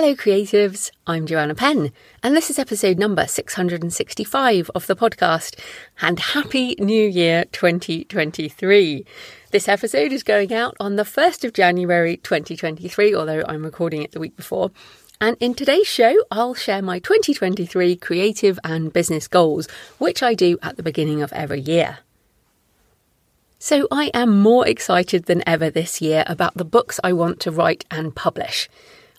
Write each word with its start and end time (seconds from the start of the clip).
Hello, 0.00 0.14
creatives. 0.14 0.92
I'm 1.08 1.26
Joanna 1.26 1.56
Penn, 1.56 1.90
and 2.22 2.36
this 2.36 2.50
is 2.50 2.58
episode 2.60 3.00
number 3.00 3.26
665 3.26 4.70
of 4.72 4.86
the 4.86 4.94
podcast. 4.94 5.58
And 6.00 6.20
Happy 6.20 6.76
New 6.78 7.08
Year 7.08 7.46
2023. 7.50 9.04
This 9.50 9.66
episode 9.66 10.12
is 10.12 10.22
going 10.22 10.54
out 10.54 10.76
on 10.78 10.94
the 10.94 11.02
1st 11.02 11.42
of 11.42 11.52
January 11.52 12.16
2023, 12.18 13.12
although 13.12 13.42
I'm 13.48 13.64
recording 13.64 14.02
it 14.02 14.12
the 14.12 14.20
week 14.20 14.36
before. 14.36 14.70
And 15.20 15.36
in 15.40 15.54
today's 15.54 15.88
show, 15.88 16.14
I'll 16.30 16.54
share 16.54 16.80
my 16.80 17.00
2023 17.00 17.96
creative 17.96 18.60
and 18.62 18.92
business 18.92 19.26
goals, 19.26 19.66
which 19.98 20.22
I 20.22 20.34
do 20.34 20.58
at 20.62 20.76
the 20.76 20.84
beginning 20.84 21.22
of 21.22 21.32
every 21.32 21.60
year. 21.60 21.98
So 23.58 23.88
I 23.90 24.12
am 24.14 24.38
more 24.38 24.64
excited 24.64 25.24
than 25.24 25.42
ever 25.44 25.70
this 25.70 26.00
year 26.00 26.22
about 26.28 26.54
the 26.54 26.64
books 26.64 27.00
I 27.02 27.12
want 27.12 27.40
to 27.40 27.50
write 27.50 27.84
and 27.90 28.14
publish. 28.14 28.68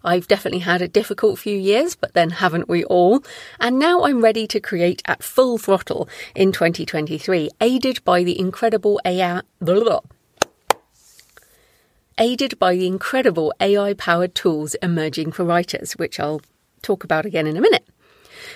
I've 0.03 0.27
definitely 0.27 0.59
had 0.59 0.81
a 0.81 0.88
difficult 0.88 1.39
few 1.39 1.58
years, 1.58 1.95
but 1.95 2.13
then 2.13 2.30
haven't 2.30 2.70
we 2.70 2.84
all? 2.85 3.23
And 3.60 3.77
now 3.77 4.04
I'm 4.04 4.21
ready 4.21 4.48
to 4.48 4.60
create 4.60 5.01
at 5.05 5.23
full 5.23 5.57
throttle 5.57 6.07
in 6.35 6.51
2023, 6.51 7.49
aided 7.60 8.04
by 8.04 8.23
the 8.23 8.40
incredible 8.40 8.99
AI. 9.04 9.41
Aided 12.18 12.60
by 12.60 12.76
the 12.76 12.88
incredible 12.88 13.54
AI 13.60 13.93
powered 13.93 14.35
tools 14.35 14.76
emerging 14.76 15.32
for 15.32 15.43
writers, 15.43 15.93
which 15.93 16.20
I'll 16.20 16.41
talk 16.82 17.04
about 17.04 17.26
again 17.26 17.48
in 17.48 17.57
a 17.57 17.62
minute. 17.62 17.85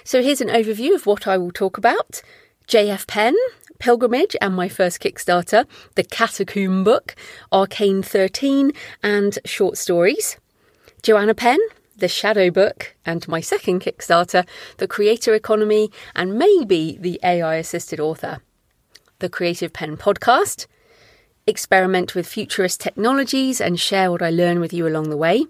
So 0.03 0.21
here's 0.21 0.41
an 0.41 0.49
overview 0.49 0.95
of 0.95 1.05
what 1.05 1.27
I 1.27 1.37
will 1.37 1.51
talk 1.51 1.77
about 1.77 2.21
JF 2.67 3.07
Penn, 3.07 3.35
Pilgrimage 3.79 4.35
and 4.39 4.55
my 4.55 4.69
first 4.69 5.01
Kickstarter, 5.01 5.65
The 5.95 6.03
Catacomb 6.03 6.85
Book, 6.85 7.15
Arcane 7.51 8.01
13, 8.01 8.71
and 9.01 9.37
short 9.45 9.77
stories. 9.77 10.37
Joanna 11.03 11.35
Penn, 11.35 11.59
The 11.97 12.07
Shadow 12.07 12.49
Book, 12.49 12.95
and 13.05 13.27
my 13.27 13.41
second 13.41 13.81
Kickstarter, 13.81 14.47
The 14.77 14.87
Creator 14.87 15.33
Economy, 15.33 15.91
and 16.15 16.39
maybe 16.39 16.97
the 16.97 17.19
AI 17.21 17.55
assisted 17.55 17.99
author. 17.99 18.39
The 19.19 19.27
Creative 19.27 19.73
Penn 19.73 19.97
Podcast, 19.97 20.65
experiment 21.45 22.15
with 22.15 22.25
futurist 22.25 22.79
technologies 22.79 23.59
and 23.59 23.77
share 23.77 24.11
what 24.11 24.21
I 24.21 24.29
learn 24.29 24.61
with 24.61 24.71
you 24.71 24.87
along 24.87 25.09
the 25.09 25.17
way. 25.17 25.45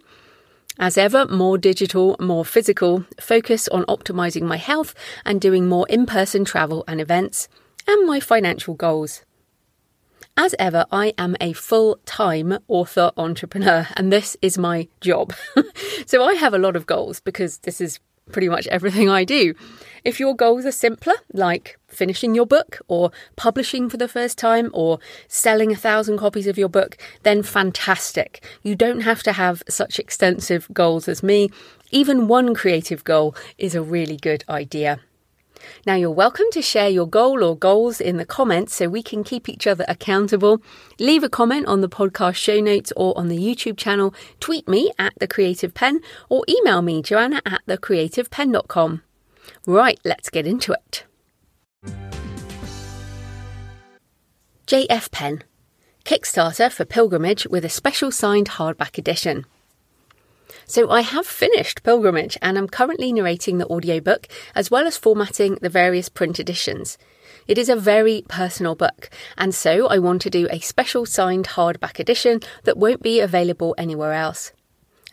As 0.80 0.98
ever, 0.98 1.28
more 1.28 1.60
digital, 1.60 2.16
more 2.20 2.44
physical, 2.44 3.06
focus 3.20 3.68
on 3.68 3.84
optimizing 3.84 4.42
my 4.42 4.58
health 4.58 4.96
and 5.24 5.40
doing 5.40 5.70
more 5.70 5.86
in 5.88 6.08
person 6.08 6.46
travel 6.46 6.84
and 6.88 7.00
events, 7.00 7.48
and 7.88 8.08
my 8.08 8.20
financial 8.20 8.74
goals. 8.74 9.22
As 10.36 10.56
ever, 10.58 10.86
I 10.92 11.14
am 11.18 11.36
a 11.40 11.54
full 11.54 12.00
time 12.06 12.58
author 12.68 13.12
entrepreneur, 13.18 13.88
and 13.96 14.12
this 14.12 14.36
is 14.42 14.58
my 14.58 14.88
job. 15.00 15.34
so 16.08 16.24
I 16.24 16.34
have 16.34 16.56
a 16.56 16.58
lot 16.58 16.76
of 16.76 16.88
goals 16.88 17.20
because 17.20 17.60
this 17.60 17.80
is 17.80 18.00
pretty 18.32 18.50
much 18.50 18.66
everything 18.68 19.10
I 19.10 19.26
do. 19.26 19.54
If 20.04 20.20
your 20.20 20.36
goals 20.36 20.66
are 20.66 20.72
simpler, 20.72 21.14
like 21.34 21.78
finishing 21.88 22.34
your 22.34 22.48
book 22.48 22.80
or 22.88 23.12
publishing 23.36 23.90
for 23.90 23.98
the 23.98 24.08
first 24.08 24.40
time 24.40 24.72
or 24.74 24.98
selling 25.28 25.72
a 25.72 25.76
thousand 25.76 26.18
copies 26.18 26.48
of 26.48 26.58
your 26.58 26.70
book, 26.70 26.98
then 27.22 27.44
fantastic. 27.44 28.44
You 28.64 28.76
don't 28.76 29.02
have 29.02 29.22
to 29.24 29.34
have 29.34 29.62
such 29.70 30.00
extensive 30.00 30.68
goals 30.74 31.08
as 31.08 31.22
me. 31.22 31.52
Even 31.92 32.28
one 32.28 32.56
creative 32.56 33.04
goal 33.04 33.36
is 33.60 33.76
a 33.76 33.84
really 33.84 34.18
good 34.18 34.44
idea. 34.50 35.00
Now, 35.86 35.96
you're 35.96 36.12
welcome 36.12 36.46
to 36.52 36.62
share 36.62 36.90
your 36.90 37.08
goal 37.08 37.44
or 37.44 37.58
goals 37.58 38.02
in 38.02 38.18
the 38.18 38.26
comments 38.26 38.76
so 38.76 38.90
we 38.90 39.04
can 39.04 39.24
keep 39.24 39.48
each 39.48 39.68
other 39.68 39.86
accountable. 39.88 40.62
Leave 41.00 41.24
a 41.24 41.30
comment 41.30 41.68
on 41.68 41.82
the 41.82 41.90
podcast 41.90 42.36
show 42.36 42.60
notes 42.60 42.92
or 42.96 43.18
on 43.18 43.28
the 43.28 43.38
YouTube 43.38 43.78
channel, 43.78 44.14
tweet 44.40 44.68
me 44.68 44.92
at 44.98 45.14
The 45.20 45.28
Creative 45.28 45.74
Penn 45.74 46.02
or 46.30 46.44
email 46.48 46.82
me, 46.82 47.02
joanna 47.02 47.42
at 47.46 47.62
thecreativepenn.com. 47.68 49.02
Right, 49.66 50.00
let's 50.04 50.30
get 50.30 50.48
into 50.48 50.74
it. 50.74 51.06
JF 54.68 55.12
Penn 55.12 55.44
Kickstarter 56.06 56.72
for 56.72 56.84
Pilgrimage 56.84 57.48
with 57.48 57.64
a 57.64 57.70
special 57.70 58.12
signed 58.12 58.50
hardback 58.50 58.98
edition. 58.98 59.46
So 60.66 60.90
I 60.90 61.02
have 61.02 61.26
finished 61.26 61.84
Pilgrimage 61.84 62.38
and 62.42 62.58
I'm 62.58 62.68
currently 62.68 63.12
narrating 63.12 63.58
the 63.58 63.68
audiobook 63.68 64.28
as 64.56 64.72
well 64.72 64.88
as 64.88 64.98
formatting 64.98 65.56
the 65.62 65.70
various 65.70 66.10
print 66.10 66.40
editions. 66.40 66.98
It 67.48 67.58
is 67.58 67.68
a 67.68 67.76
very 67.76 68.24
personal 68.30 68.74
book, 68.74 69.10
and 69.38 69.54
so 69.54 69.88
I 69.88 70.00
want 70.00 70.22
to 70.22 70.30
do 70.30 70.48
a 70.50 70.60
special 70.60 71.06
signed 71.06 71.50
hardback 71.50 72.00
edition 72.00 72.40
that 72.64 72.78
won't 72.78 73.02
be 73.02 73.20
available 73.20 73.76
anywhere 73.78 74.14
else. 74.14 74.54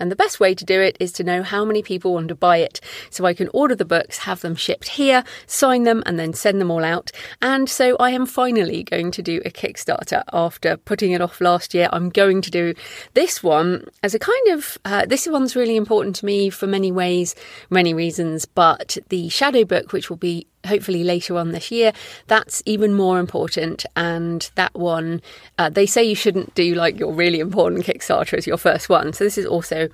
And 0.00 0.10
the 0.10 0.16
best 0.16 0.40
way 0.40 0.54
to 0.54 0.64
do 0.64 0.80
it 0.80 0.96
is 0.98 1.12
to 1.12 1.24
know 1.24 1.42
how 1.42 1.64
many 1.64 1.82
people 1.82 2.14
want 2.14 2.28
to 2.28 2.34
buy 2.34 2.56
it. 2.56 2.80
So 3.10 3.26
I 3.26 3.34
can 3.34 3.48
order 3.52 3.74
the 3.74 3.84
books, 3.84 4.18
have 4.18 4.40
them 4.40 4.56
shipped 4.56 4.88
here, 4.88 5.22
sign 5.46 5.84
them, 5.84 6.02
and 6.06 6.18
then 6.18 6.32
send 6.32 6.60
them 6.60 6.70
all 6.70 6.84
out. 6.84 7.12
And 7.42 7.68
so 7.68 7.96
I 8.00 8.10
am 8.10 8.26
finally 8.26 8.82
going 8.82 9.10
to 9.12 9.22
do 9.22 9.42
a 9.44 9.50
Kickstarter 9.50 10.22
after 10.32 10.76
putting 10.78 11.12
it 11.12 11.20
off 11.20 11.40
last 11.40 11.74
year. 11.74 11.88
I'm 11.92 12.08
going 12.08 12.40
to 12.42 12.50
do 12.50 12.74
this 13.14 13.42
one 13.42 13.84
as 14.02 14.14
a 14.14 14.18
kind 14.18 14.48
of, 14.48 14.78
uh, 14.84 15.06
this 15.06 15.26
one's 15.28 15.54
really 15.54 15.76
important 15.76 16.16
to 16.16 16.26
me 16.26 16.50
for 16.50 16.66
many 16.66 16.90
ways, 16.90 17.34
many 17.68 17.94
reasons. 17.94 18.46
But 18.46 18.96
the 19.10 19.28
Shadow 19.28 19.64
book, 19.64 19.92
which 19.92 20.08
will 20.08 20.16
be 20.16 20.46
hopefully 20.66 21.04
later 21.04 21.36
on 21.36 21.52
this 21.52 21.70
year, 21.70 21.92
that's 22.26 22.62
even 22.66 22.94
more 22.94 23.18
important. 23.18 23.86
And 23.96 24.50
that 24.54 24.74
one, 24.74 25.22
uh, 25.58 25.70
they 25.70 25.86
say 25.86 26.04
you 26.04 26.14
shouldn't 26.14 26.54
do 26.54 26.74
like 26.74 26.98
your 26.98 27.12
really 27.12 27.40
important 27.40 27.84
Kickstarter 27.84 28.36
as 28.36 28.46
your 28.46 28.58
first 28.58 28.88
one. 28.88 29.12
So 29.12 29.24
this 29.24 29.38
is 29.38 29.46
also, 29.46 29.88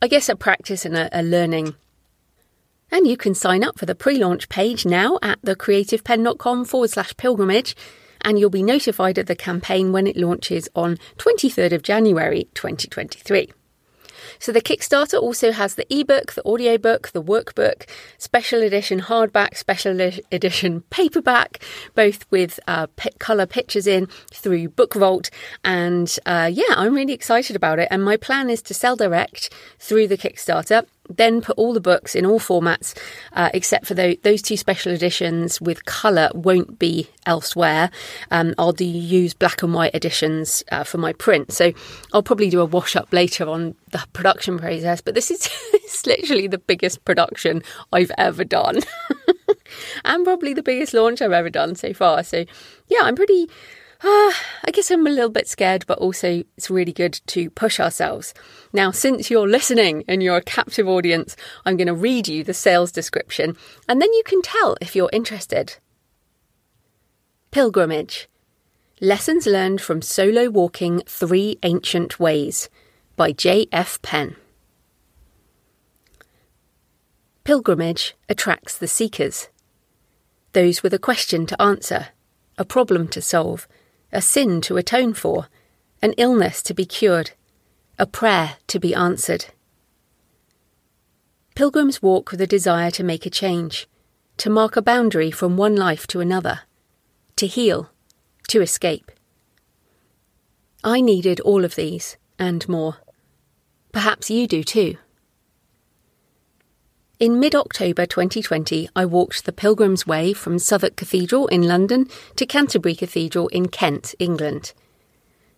I 0.00 0.08
guess, 0.08 0.28
a 0.28 0.36
practice 0.36 0.84
and 0.84 0.96
a, 0.96 1.08
a 1.18 1.22
learning. 1.22 1.74
And 2.90 3.06
you 3.06 3.16
can 3.16 3.34
sign 3.34 3.64
up 3.64 3.78
for 3.78 3.86
the 3.86 3.94
pre 3.94 4.18
launch 4.18 4.48
page 4.48 4.84
now 4.84 5.18
at 5.22 5.40
thecreativepenn.com 5.42 6.66
forward 6.66 6.90
slash 6.90 7.16
pilgrimage. 7.16 7.74
And 8.20 8.38
you'll 8.38 8.50
be 8.50 8.62
notified 8.62 9.18
of 9.18 9.26
the 9.26 9.34
campaign 9.34 9.90
when 9.90 10.06
it 10.06 10.16
launches 10.16 10.68
on 10.76 10.98
23rd 11.18 11.72
of 11.72 11.82
January 11.82 12.48
2023. 12.54 13.50
So 14.38 14.52
the 14.52 14.60
Kickstarter 14.60 15.20
also 15.20 15.52
has 15.52 15.74
the 15.74 15.86
ebook, 15.92 16.32
the 16.32 16.44
audiobook, 16.44 17.10
the 17.10 17.22
workbook, 17.22 17.88
special 18.18 18.62
edition 18.62 19.00
hardback, 19.00 19.56
special 19.56 19.98
edition 20.30 20.80
paperback, 20.90 21.62
both 21.94 22.30
with 22.30 22.58
uh, 22.66 22.86
color 23.18 23.46
pictures 23.46 23.86
in 23.86 24.06
through 24.32 24.68
BookVault. 24.68 25.30
And 25.64 26.16
uh, 26.26 26.50
yeah, 26.52 26.74
I'm 26.76 26.94
really 26.94 27.12
excited 27.12 27.56
about 27.56 27.78
it. 27.78 27.88
And 27.90 28.04
my 28.04 28.16
plan 28.16 28.50
is 28.50 28.62
to 28.62 28.74
sell 28.74 28.96
direct 28.96 29.50
through 29.78 30.08
the 30.08 30.18
Kickstarter 30.18 30.86
then 31.16 31.40
put 31.40 31.56
all 31.56 31.72
the 31.72 31.80
books 31.80 32.14
in 32.14 32.26
all 32.26 32.40
formats 32.40 32.96
uh, 33.32 33.50
except 33.54 33.86
for 33.86 33.94
the, 33.94 34.18
those 34.22 34.42
two 34.42 34.56
special 34.56 34.92
editions 34.92 35.60
with 35.60 35.84
colour 35.84 36.30
won't 36.34 36.78
be 36.78 37.08
elsewhere. 37.26 37.90
Um, 38.30 38.54
I'll 38.58 38.72
do 38.72 38.84
use 38.84 39.34
black 39.34 39.62
and 39.62 39.74
white 39.74 39.94
editions 39.94 40.62
uh, 40.72 40.84
for 40.84 40.98
my 40.98 41.12
print. 41.12 41.52
So 41.52 41.72
I'll 42.12 42.22
probably 42.22 42.50
do 42.50 42.60
a 42.60 42.64
wash 42.64 42.96
up 42.96 43.12
later 43.12 43.48
on 43.48 43.74
the 43.90 44.04
production 44.12 44.58
process, 44.58 45.00
but 45.00 45.14
this 45.14 45.30
is 45.30 45.48
it's 45.74 46.06
literally 46.06 46.46
the 46.46 46.58
biggest 46.58 47.04
production 47.04 47.62
I've 47.92 48.12
ever 48.18 48.44
done. 48.44 48.80
and 50.04 50.24
probably 50.24 50.54
the 50.54 50.62
biggest 50.62 50.94
launch 50.94 51.22
I've 51.22 51.32
ever 51.32 51.50
done 51.50 51.74
so 51.74 51.92
far. 51.92 52.22
So 52.22 52.44
yeah, 52.88 53.00
I'm 53.02 53.16
pretty 53.16 53.48
I 54.04 54.70
guess 54.72 54.90
I'm 54.90 55.06
a 55.06 55.10
little 55.10 55.30
bit 55.30 55.46
scared, 55.46 55.84
but 55.86 55.98
also 55.98 56.42
it's 56.56 56.68
really 56.68 56.92
good 56.92 57.20
to 57.28 57.50
push 57.50 57.78
ourselves. 57.78 58.34
Now, 58.72 58.90
since 58.90 59.30
you're 59.30 59.48
listening 59.48 60.02
and 60.08 60.20
you're 60.20 60.38
a 60.38 60.42
captive 60.42 60.88
audience, 60.88 61.36
I'm 61.64 61.76
going 61.76 61.86
to 61.86 61.94
read 61.94 62.26
you 62.26 62.42
the 62.42 62.52
sales 62.52 62.90
description 62.90 63.56
and 63.88 64.02
then 64.02 64.12
you 64.12 64.24
can 64.26 64.42
tell 64.42 64.76
if 64.80 64.96
you're 64.96 65.10
interested. 65.12 65.76
Pilgrimage 67.52 68.28
Lessons 69.00 69.46
Learned 69.46 69.80
from 69.80 70.02
Solo 70.02 70.50
Walking 70.50 71.02
Three 71.06 71.58
Ancient 71.62 72.18
Ways 72.18 72.68
by 73.14 73.30
J.F. 73.30 74.02
Penn. 74.02 74.34
Pilgrimage 77.44 78.14
attracts 78.28 78.76
the 78.76 78.88
seekers, 78.88 79.48
those 80.54 80.82
with 80.82 80.94
a 80.94 80.98
question 80.98 81.46
to 81.46 81.60
answer, 81.62 82.08
a 82.58 82.64
problem 82.64 83.06
to 83.08 83.22
solve 83.22 83.68
a 84.12 84.20
sin 84.20 84.60
to 84.60 84.76
atone 84.76 85.14
for, 85.14 85.48
an 86.02 86.12
illness 86.18 86.62
to 86.62 86.74
be 86.74 86.84
cured, 86.84 87.30
a 87.98 88.06
prayer 88.06 88.56
to 88.66 88.78
be 88.78 88.94
answered. 88.94 89.46
Pilgrims 91.54 92.02
walk 92.02 92.30
with 92.30 92.40
a 92.40 92.46
desire 92.46 92.90
to 92.90 93.04
make 93.04 93.26
a 93.26 93.30
change, 93.30 93.86
to 94.38 94.50
mark 94.50 94.76
a 94.76 94.82
boundary 94.82 95.30
from 95.30 95.56
one 95.56 95.76
life 95.76 96.06
to 96.08 96.20
another, 96.20 96.60
to 97.36 97.46
heal, 97.46 97.90
to 98.48 98.60
escape. 98.60 99.10
I 100.82 101.00
needed 101.00 101.40
all 101.40 101.64
of 101.64 101.76
these 101.76 102.16
and 102.38 102.68
more. 102.68 102.96
Perhaps 103.92 104.30
you 104.30 104.46
do 104.46 104.64
too. 104.64 104.96
In 107.22 107.38
mid 107.38 107.54
October 107.54 108.04
2020, 108.04 108.88
I 108.96 109.06
walked 109.06 109.44
the 109.44 109.52
Pilgrim's 109.52 110.04
Way 110.04 110.32
from 110.32 110.58
Southwark 110.58 110.96
Cathedral 110.96 111.46
in 111.46 111.62
London 111.62 112.08
to 112.34 112.44
Canterbury 112.44 112.96
Cathedral 112.96 113.46
in 113.46 113.68
Kent, 113.68 114.16
England. 114.18 114.72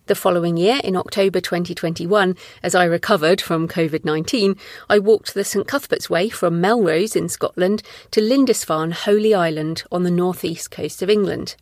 The 0.05 0.13
following 0.13 0.57
year, 0.57 0.79
in 0.83 0.95
October 0.95 1.41
2021, 1.41 2.37
as 2.61 2.75
I 2.75 2.83
recovered 2.83 3.41
from 3.41 3.67
COVID 3.67 4.05
19, 4.05 4.55
I 4.91 4.99
walked 4.99 5.33
the 5.33 5.43
St 5.43 5.67
Cuthbert's 5.67 6.07
Way 6.07 6.29
from 6.29 6.61
Melrose 6.61 7.15
in 7.15 7.29
Scotland 7.29 7.81
to 8.11 8.21
Lindisfarne, 8.21 8.91
Holy 8.91 9.33
Island 9.33 9.85
on 9.91 10.03
the 10.03 10.11
northeast 10.11 10.69
coast 10.69 11.01
of 11.01 11.09
England. 11.09 11.55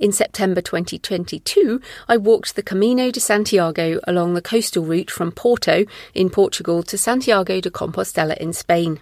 In 0.00 0.12
September 0.12 0.62
2022, 0.62 1.78
I 2.08 2.16
walked 2.16 2.56
the 2.56 2.62
Camino 2.62 3.10
de 3.10 3.20
Santiago 3.20 4.00
along 4.04 4.32
the 4.32 4.40
coastal 4.40 4.82
route 4.82 5.10
from 5.10 5.30
Porto 5.30 5.84
in 6.14 6.30
Portugal 6.30 6.82
to 6.84 6.96
Santiago 6.96 7.60
de 7.60 7.70
Compostela 7.70 8.34
in 8.38 8.54
Spain. 8.54 9.00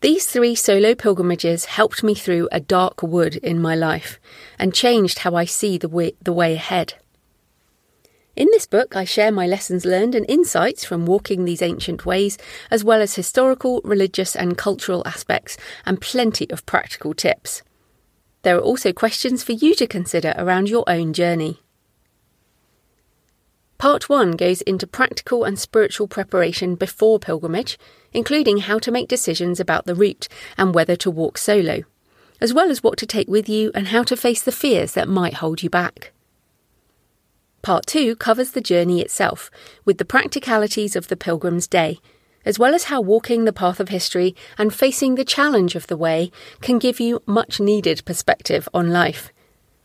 These 0.00 0.26
three 0.26 0.56
solo 0.56 0.96
pilgrimages 0.96 1.66
helped 1.66 2.02
me 2.02 2.16
through 2.16 2.48
a 2.50 2.58
dark 2.58 3.04
wood 3.04 3.36
in 3.36 3.62
my 3.62 3.76
life 3.76 4.18
and 4.58 4.74
changed 4.74 5.20
how 5.20 5.36
I 5.36 5.44
see 5.44 5.78
the 5.78 5.88
way, 5.88 6.14
the 6.20 6.32
way 6.32 6.54
ahead. 6.54 6.94
In 8.34 8.48
this 8.50 8.66
book, 8.66 8.96
I 8.96 9.04
share 9.04 9.30
my 9.30 9.46
lessons 9.46 9.84
learned 9.84 10.16
and 10.16 10.28
insights 10.28 10.84
from 10.84 11.06
walking 11.06 11.44
these 11.44 11.62
ancient 11.62 12.04
ways, 12.04 12.36
as 12.68 12.82
well 12.82 13.00
as 13.00 13.14
historical, 13.14 13.80
religious, 13.84 14.34
and 14.34 14.58
cultural 14.58 15.04
aspects, 15.06 15.56
and 15.86 16.00
plenty 16.00 16.50
of 16.50 16.66
practical 16.66 17.14
tips. 17.14 17.62
There 18.46 18.56
are 18.56 18.60
also 18.60 18.92
questions 18.92 19.42
for 19.42 19.50
you 19.50 19.74
to 19.74 19.88
consider 19.88 20.32
around 20.38 20.68
your 20.68 20.84
own 20.86 21.12
journey. 21.12 21.62
Part 23.76 24.08
1 24.08 24.36
goes 24.36 24.62
into 24.62 24.86
practical 24.86 25.42
and 25.42 25.58
spiritual 25.58 26.06
preparation 26.06 26.76
before 26.76 27.18
pilgrimage, 27.18 27.76
including 28.12 28.58
how 28.58 28.78
to 28.78 28.92
make 28.92 29.08
decisions 29.08 29.58
about 29.58 29.86
the 29.86 29.96
route 29.96 30.28
and 30.56 30.76
whether 30.76 30.94
to 30.94 31.10
walk 31.10 31.38
solo, 31.38 31.82
as 32.40 32.54
well 32.54 32.70
as 32.70 32.84
what 32.84 32.98
to 32.98 33.04
take 33.04 33.26
with 33.26 33.48
you 33.48 33.72
and 33.74 33.88
how 33.88 34.04
to 34.04 34.16
face 34.16 34.42
the 34.42 34.52
fears 34.52 34.92
that 34.92 35.08
might 35.08 35.34
hold 35.42 35.64
you 35.64 35.68
back. 35.68 36.12
Part 37.62 37.84
2 37.86 38.14
covers 38.14 38.52
the 38.52 38.60
journey 38.60 39.00
itself, 39.00 39.50
with 39.84 39.98
the 39.98 40.04
practicalities 40.04 40.94
of 40.94 41.08
the 41.08 41.16
pilgrim's 41.16 41.66
day 41.66 41.98
as 42.46 42.58
well 42.58 42.74
as 42.74 42.84
how 42.84 43.00
walking 43.00 43.44
the 43.44 43.52
path 43.52 43.80
of 43.80 43.90
history 43.90 44.34
and 44.56 44.72
facing 44.72 45.16
the 45.16 45.24
challenge 45.24 45.74
of 45.74 45.88
the 45.88 45.96
way 45.96 46.30
can 46.62 46.78
give 46.78 47.00
you 47.00 47.20
much 47.26 47.60
needed 47.60 48.02
perspective 48.06 48.66
on 48.72 48.90
life, 48.90 49.30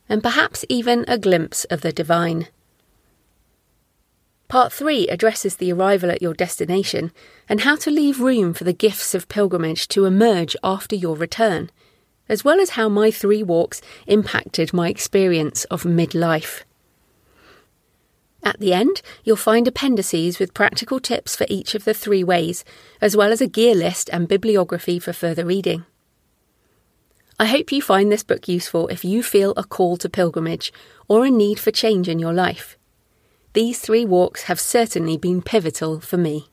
and 0.07 0.23
perhaps 0.23 0.63
even 0.69 1.03
a 1.07 1.17
glimpse 1.17 1.65
of 1.65 1.81
the 1.81 1.91
divine. 1.91 2.47
Part 4.47 4.71
3 4.71 5.07
addresses 5.07 5.55
the 5.55 5.71
arrival 5.73 6.11
at 6.11 6.21
your 6.21 6.33
destination 6.33 7.11
and 7.49 7.61
how 7.61 7.77
to 7.77 7.89
leave 7.89 8.19
room 8.19 8.53
for 8.53 8.65
the 8.65 8.73
gifts 8.73 9.15
of 9.15 9.29
pilgrimage 9.29 9.87
to 9.89 10.05
emerge 10.05 10.55
after 10.61 10.95
your 10.95 11.15
return, 11.15 11.71
as 12.29 12.43
well 12.43 12.59
as 12.59 12.71
how 12.71 12.87
my 12.89 13.11
three 13.11 13.41
walks 13.43 13.81
impacted 14.07 14.73
my 14.73 14.89
experience 14.89 15.63
of 15.65 15.83
midlife. 15.83 16.63
At 18.43 18.59
the 18.59 18.73
end, 18.73 19.01
you'll 19.23 19.35
find 19.35 19.67
appendices 19.67 20.39
with 20.39 20.53
practical 20.53 20.99
tips 20.99 21.35
for 21.35 21.45
each 21.49 21.75
of 21.75 21.85
the 21.85 21.93
three 21.93 22.23
ways, 22.23 22.65
as 22.99 23.15
well 23.15 23.31
as 23.31 23.41
a 23.41 23.47
gear 23.47 23.75
list 23.75 24.09
and 24.11 24.27
bibliography 24.27 24.99
for 24.99 25.13
further 25.13 25.45
reading. 25.45 25.85
I 27.39 27.45
hope 27.45 27.71
you 27.71 27.81
find 27.81 28.11
this 28.11 28.23
book 28.23 28.47
useful 28.47 28.88
if 28.89 29.03
you 29.03 29.23
feel 29.23 29.53
a 29.57 29.63
call 29.63 29.97
to 29.97 30.09
pilgrimage 30.09 30.71
or 31.07 31.25
a 31.25 31.31
need 31.31 31.59
for 31.59 31.71
change 31.71 32.07
in 32.07 32.19
your 32.19 32.33
life. 32.33 32.77
These 33.53 33.79
three 33.79 34.05
walks 34.05 34.43
have 34.43 34.59
certainly 34.59 35.17
been 35.17 35.41
pivotal 35.41 35.99
for 35.99 36.17
me. 36.17 36.50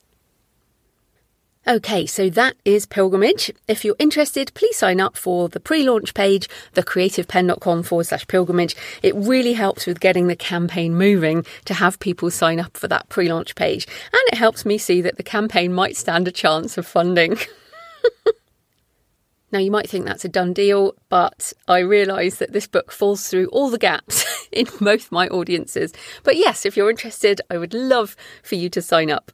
Okay, 1.69 2.07
so 2.07 2.31
that 2.31 2.57
is 2.65 2.87
Pilgrimage. 2.87 3.53
If 3.69 3.85
you're 3.85 3.95
interested, 3.99 4.55
please 4.55 4.79
sign 4.79 5.03
up 5.03 5.19
for 5.19 5.51
the 5.51 5.61
pre 5.61 5.87
launch 5.87 6.15
page, 6.15 6.49
thecreativepenn.com 6.75 7.83
forward 7.83 8.05
slash 8.05 8.27
pilgrimage. 8.27 8.75
It 9.03 9.15
really 9.15 9.53
helps 9.53 9.85
with 9.85 10.01
getting 10.01 10.29
the 10.29 10.37
campaign 10.37 10.97
moving 10.97 11.45
to 11.67 11.75
have 11.75 11.99
people 11.99 12.31
sign 12.31 12.59
up 12.59 12.79
for 12.79 12.89
that 12.89 13.11
pre 13.11 13.31
launch 13.31 13.55
page. 13.55 13.87
And 13.87 14.23
it 14.33 14.39
helps 14.39 14.65
me 14.65 14.79
see 14.79 15.03
that 15.03 15.19
the 15.19 15.23
campaign 15.23 15.75
might 15.75 15.99
stand 15.99 16.27
a 16.27 16.33
chance 16.33 16.79
of 16.79 16.87
funding. 16.87 17.37
now, 19.53 19.59
you 19.59 19.71
might 19.71 19.91
think 19.91 20.07
that's 20.07 20.25
a 20.25 20.31
done 20.31 20.55
deal, 20.55 20.95
but 21.11 21.53
I 21.69 21.81
realise 21.81 22.37
that 22.37 22.55
this 22.55 22.67
book 22.67 22.91
falls 22.91 23.29
through 23.29 23.49
all 23.49 23.69
the 23.69 23.77
gaps 23.77 24.25
in 24.53 24.69
both 24.81 25.13
my 25.13 25.29
audiences. 25.29 25.93
But 26.23 26.37
yes, 26.37 26.65
if 26.65 26.79
you're 26.79 26.89
interested, 26.89 27.43
I 27.51 27.59
would 27.59 27.75
love 27.75 28.17
for 28.43 28.55
you 28.55 28.71
to 28.71 28.81
sign 28.81 29.11
up. 29.11 29.33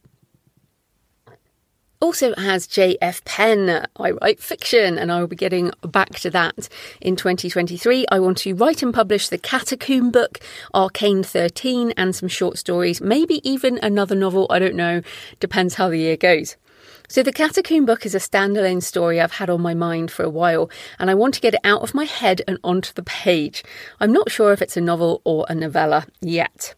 Also, 2.04 2.34
has 2.34 2.66
J.F. 2.66 3.24
Penn, 3.24 3.86
I 3.96 4.10
write 4.10 4.38
fiction, 4.38 4.98
and 4.98 5.10
I 5.10 5.20
will 5.20 5.26
be 5.26 5.36
getting 5.36 5.72
back 5.80 6.10
to 6.16 6.30
that 6.32 6.68
in 7.00 7.16
2023. 7.16 8.04
I 8.12 8.20
want 8.20 8.36
to 8.38 8.54
write 8.54 8.82
and 8.82 8.92
publish 8.92 9.30
the 9.30 9.38
Catacomb 9.38 10.10
book, 10.10 10.38
Arcane 10.74 11.22
13, 11.22 11.92
and 11.96 12.14
some 12.14 12.28
short 12.28 12.58
stories, 12.58 13.00
maybe 13.00 13.40
even 13.42 13.78
another 13.82 14.14
novel. 14.14 14.46
I 14.50 14.58
don't 14.58 14.74
know, 14.74 15.00
depends 15.40 15.76
how 15.76 15.88
the 15.88 15.96
year 15.96 16.18
goes. 16.18 16.58
So, 17.08 17.22
the 17.22 17.32
Catacomb 17.32 17.86
book 17.86 18.04
is 18.04 18.14
a 18.14 18.18
standalone 18.18 18.82
story 18.82 19.18
I've 19.18 19.32
had 19.32 19.48
on 19.48 19.62
my 19.62 19.72
mind 19.72 20.10
for 20.10 20.24
a 20.24 20.30
while, 20.30 20.68
and 20.98 21.10
I 21.10 21.14
want 21.14 21.32
to 21.36 21.40
get 21.40 21.54
it 21.54 21.60
out 21.64 21.80
of 21.80 21.94
my 21.94 22.04
head 22.04 22.42
and 22.46 22.58
onto 22.62 22.92
the 22.92 23.02
page. 23.02 23.64
I'm 23.98 24.12
not 24.12 24.30
sure 24.30 24.52
if 24.52 24.60
it's 24.60 24.76
a 24.76 24.82
novel 24.82 25.22
or 25.24 25.46
a 25.48 25.54
novella 25.54 26.06
yet. 26.20 26.74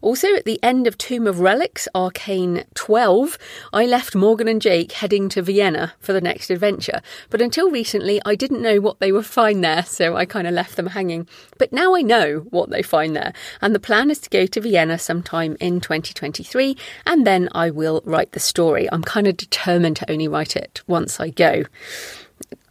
Also, 0.00 0.34
at 0.34 0.44
the 0.44 0.62
end 0.62 0.86
of 0.86 0.98
Tomb 0.98 1.26
of 1.26 1.40
Relics 1.40 1.88
Arcane 1.94 2.64
12, 2.74 3.38
I 3.72 3.86
left 3.86 4.14
Morgan 4.14 4.48
and 4.48 4.60
Jake 4.60 4.92
heading 4.92 5.28
to 5.30 5.42
Vienna 5.42 5.94
for 5.98 6.12
the 6.12 6.20
next 6.20 6.50
adventure. 6.50 7.00
But 7.30 7.40
until 7.40 7.70
recently, 7.70 8.20
I 8.24 8.34
didn't 8.34 8.62
know 8.62 8.80
what 8.80 9.00
they 9.00 9.12
would 9.12 9.26
find 9.26 9.62
there, 9.62 9.84
so 9.84 10.16
I 10.16 10.24
kind 10.24 10.46
of 10.46 10.54
left 10.54 10.76
them 10.76 10.88
hanging. 10.88 11.26
But 11.58 11.72
now 11.72 11.94
I 11.94 12.02
know 12.02 12.46
what 12.50 12.70
they 12.70 12.82
find 12.82 13.16
there, 13.16 13.32
and 13.60 13.74
the 13.74 13.80
plan 13.80 14.10
is 14.10 14.18
to 14.20 14.30
go 14.30 14.46
to 14.46 14.60
Vienna 14.60 14.98
sometime 14.98 15.56
in 15.60 15.80
2023, 15.80 16.76
and 17.06 17.26
then 17.26 17.48
I 17.52 17.70
will 17.70 18.02
write 18.04 18.32
the 18.32 18.40
story. 18.40 18.88
I'm 18.92 19.02
kind 19.02 19.26
of 19.26 19.36
determined 19.36 19.96
to 19.96 20.10
only 20.10 20.28
write 20.28 20.56
it 20.56 20.82
once 20.86 21.20
I 21.20 21.30
go, 21.30 21.64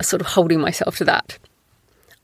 sort 0.02 0.22
of 0.22 0.28
holding 0.28 0.60
myself 0.60 0.98
to 0.98 1.06
that. 1.06 1.40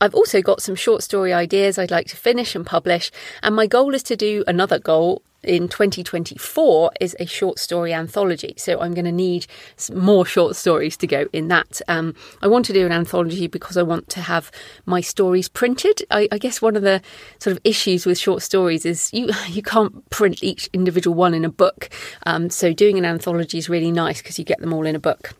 I've 0.00 0.14
also 0.14 0.42
got 0.42 0.62
some 0.62 0.74
short 0.74 1.02
story 1.02 1.32
ideas 1.32 1.78
I'd 1.78 1.90
like 1.90 2.06
to 2.08 2.16
finish 2.16 2.54
and 2.54 2.64
publish, 2.64 3.10
and 3.42 3.54
my 3.54 3.66
goal 3.66 3.94
is 3.94 4.02
to 4.04 4.16
do 4.16 4.44
another 4.46 4.78
goal 4.78 5.22
in 5.42 5.68
2024 5.68 6.92
is 7.00 7.16
a 7.20 7.26
short 7.26 7.58
story 7.58 7.92
anthology. 7.92 8.54
So 8.56 8.80
I'm 8.80 8.94
going 8.94 9.04
to 9.04 9.12
need 9.12 9.46
more 9.92 10.26
short 10.26 10.56
stories 10.56 10.96
to 10.98 11.06
go 11.06 11.26
in 11.32 11.48
that. 11.48 11.80
Um, 11.88 12.14
I 12.42 12.48
want 12.48 12.66
to 12.66 12.72
do 12.72 12.84
an 12.84 12.92
anthology 12.92 13.46
because 13.46 13.76
I 13.76 13.82
want 13.82 14.08
to 14.10 14.20
have 14.20 14.50
my 14.86 15.00
stories 15.00 15.48
printed. 15.48 16.02
I, 16.10 16.28
I, 16.32 16.38
guess 16.38 16.60
one 16.60 16.76
of 16.76 16.82
the 16.82 17.00
sort 17.38 17.56
of 17.56 17.60
issues 17.64 18.04
with 18.04 18.18
short 18.18 18.42
stories 18.42 18.84
is 18.84 19.12
you 19.12 19.30
you 19.48 19.62
can't 19.62 20.08
print 20.10 20.42
each 20.42 20.68
individual 20.72 21.14
one 21.14 21.34
in 21.34 21.44
a 21.44 21.50
book. 21.50 21.88
Um, 22.26 22.50
so 22.50 22.72
doing 22.72 22.98
an 22.98 23.04
anthology 23.04 23.58
is 23.58 23.68
really 23.68 23.92
nice 23.92 24.20
because 24.20 24.38
you 24.38 24.44
get 24.44 24.60
them 24.60 24.72
all 24.72 24.86
in 24.86 24.96
a 24.96 25.00
book. 25.00 25.34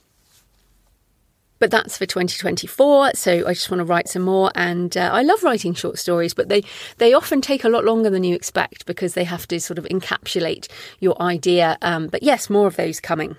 But 1.59 1.71
that's 1.71 1.99
for 1.99 2.07
2024. 2.07 3.13
So 3.15 3.47
I 3.47 3.55
just 3.55 3.71
want 3.71 3.81
to 3.81 3.85
write 3.85 4.09
some 4.09 4.23
more. 4.23 4.51
And 4.55 4.97
uh, 4.97 5.11
I 5.13 5.23
love 5.23 5.43
writing 5.43 5.75
short 5.75 5.99
stories, 5.99 6.35
but 6.35 6.49
they, 6.49 6.63
they 6.99 7.13
often 7.13 7.41
take 7.41 7.65
a 7.65 7.69
lot 7.69 7.85
longer 7.85 8.11
than 8.11 8.25
you 8.25 8.35
expect 8.35 8.87
because 8.87 9.15
they 9.15 9.25
have 9.25 9.49
to 9.49 9.61
sort 9.61 9.79
of 9.79 9.85
encapsulate 9.87 10.69
your 11.01 11.21
idea. 11.21 11.77
Um, 11.83 12.07
but 12.09 12.23
yes, 12.23 12.49
more 12.49 12.67
of 12.67 12.77
those 12.77 13.01
coming. 13.01 13.37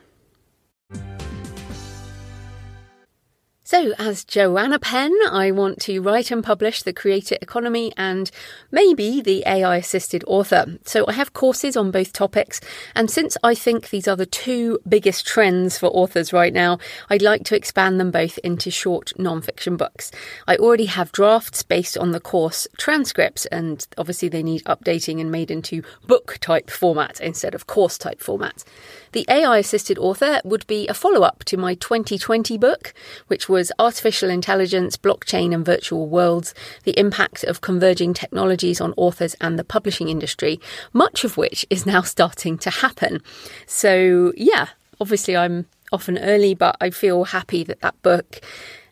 So, 3.71 3.93
as 3.99 4.23
Joanna 4.23 4.79
Penn, 4.79 5.15
I 5.29 5.51
want 5.51 5.79
to 5.81 6.01
write 6.01 6.31
and 6.31 6.43
publish 6.43 6.81
The 6.81 6.91
Creator 6.91 7.37
Economy 7.39 7.93
and 7.95 8.31
maybe 8.71 9.21
the 9.21 9.43
AI 9.45 9.75
assisted 9.75 10.23
author. 10.25 10.79
So, 10.85 11.05
I 11.07 11.11
have 11.11 11.33
courses 11.33 11.77
on 11.77 11.91
both 11.91 12.11
topics, 12.11 12.59
and 12.95 13.11
since 13.11 13.37
I 13.43 13.53
think 13.53 13.91
these 13.91 14.07
are 14.07 14.15
the 14.15 14.25
two 14.25 14.79
biggest 14.89 15.27
trends 15.27 15.77
for 15.77 15.85
authors 15.89 16.33
right 16.33 16.51
now, 16.51 16.79
I'd 17.11 17.21
like 17.21 17.43
to 17.43 17.55
expand 17.55 17.99
them 17.99 18.09
both 18.09 18.39
into 18.39 18.71
short 18.71 19.11
non-fiction 19.19 19.77
books. 19.77 20.09
I 20.47 20.55
already 20.55 20.85
have 20.87 21.11
drafts 21.11 21.61
based 21.61 21.95
on 21.95 22.09
the 22.09 22.19
course 22.19 22.67
transcripts, 22.79 23.45
and 23.45 23.87
obviously 23.99 24.29
they 24.29 24.41
need 24.41 24.63
updating 24.63 25.21
and 25.21 25.31
made 25.31 25.51
into 25.51 25.83
book 26.07 26.39
type 26.41 26.71
format 26.71 27.21
instead 27.21 27.53
of 27.53 27.67
course 27.67 27.99
type 27.99 28.19
format. 28.19 28.63
The 29.11 29.25
AI 29.29 29.59
assisted 29.59 29.99
author 29.99 30.41
would 30.43 30.65
be 30.65 30.87
a 30.87 30.95
follow 30.95 31.21
up 31.21 31.43
to 31.45 31.57
my 31.57 31.75
2020 31.75 32.57
book, 32.57 32.95
which 33.27 33.47
was 33.59 33.73
Artificial 33.77 34.29
Intelligence, 34.29 34.95
Blockchain 34.95 35.53
and 35.53 35.65
Virtual 35.65 36.07
Worlds 36.07 36.53
The 36.85 36.97
Impact 36.97 37.43
of 37.43 37.59
Converging 37.59 38.13
Technologies 38.13 38.79
on 38.79 38.93
Authors 38.95 39.35
and 39.41 39.59
the 39.59 39.65
Publishing 39.65 40.07
Industry, 40.07 40.61
much 40.93 41.25
of 41.25 41.35
which 41.35 41.65
is 41.69 41.85
now 41.85 42.01
starting 42.15 42.57
to 42.59 42.69
happen. 42.69 43.21
So, 43.67 44.31
yeah, 44.37 44.67
obviously 45.01 45.35
I'm 45.35 45.65
often 45.91 46.17
early, 46.19 46.55
but 46.55 46.77
I 46.79 46.89
feel 46.89 47.25
happy 47.25 47.65
that 47.65 47.81
that 47.81 48.01
book 48.01 48.39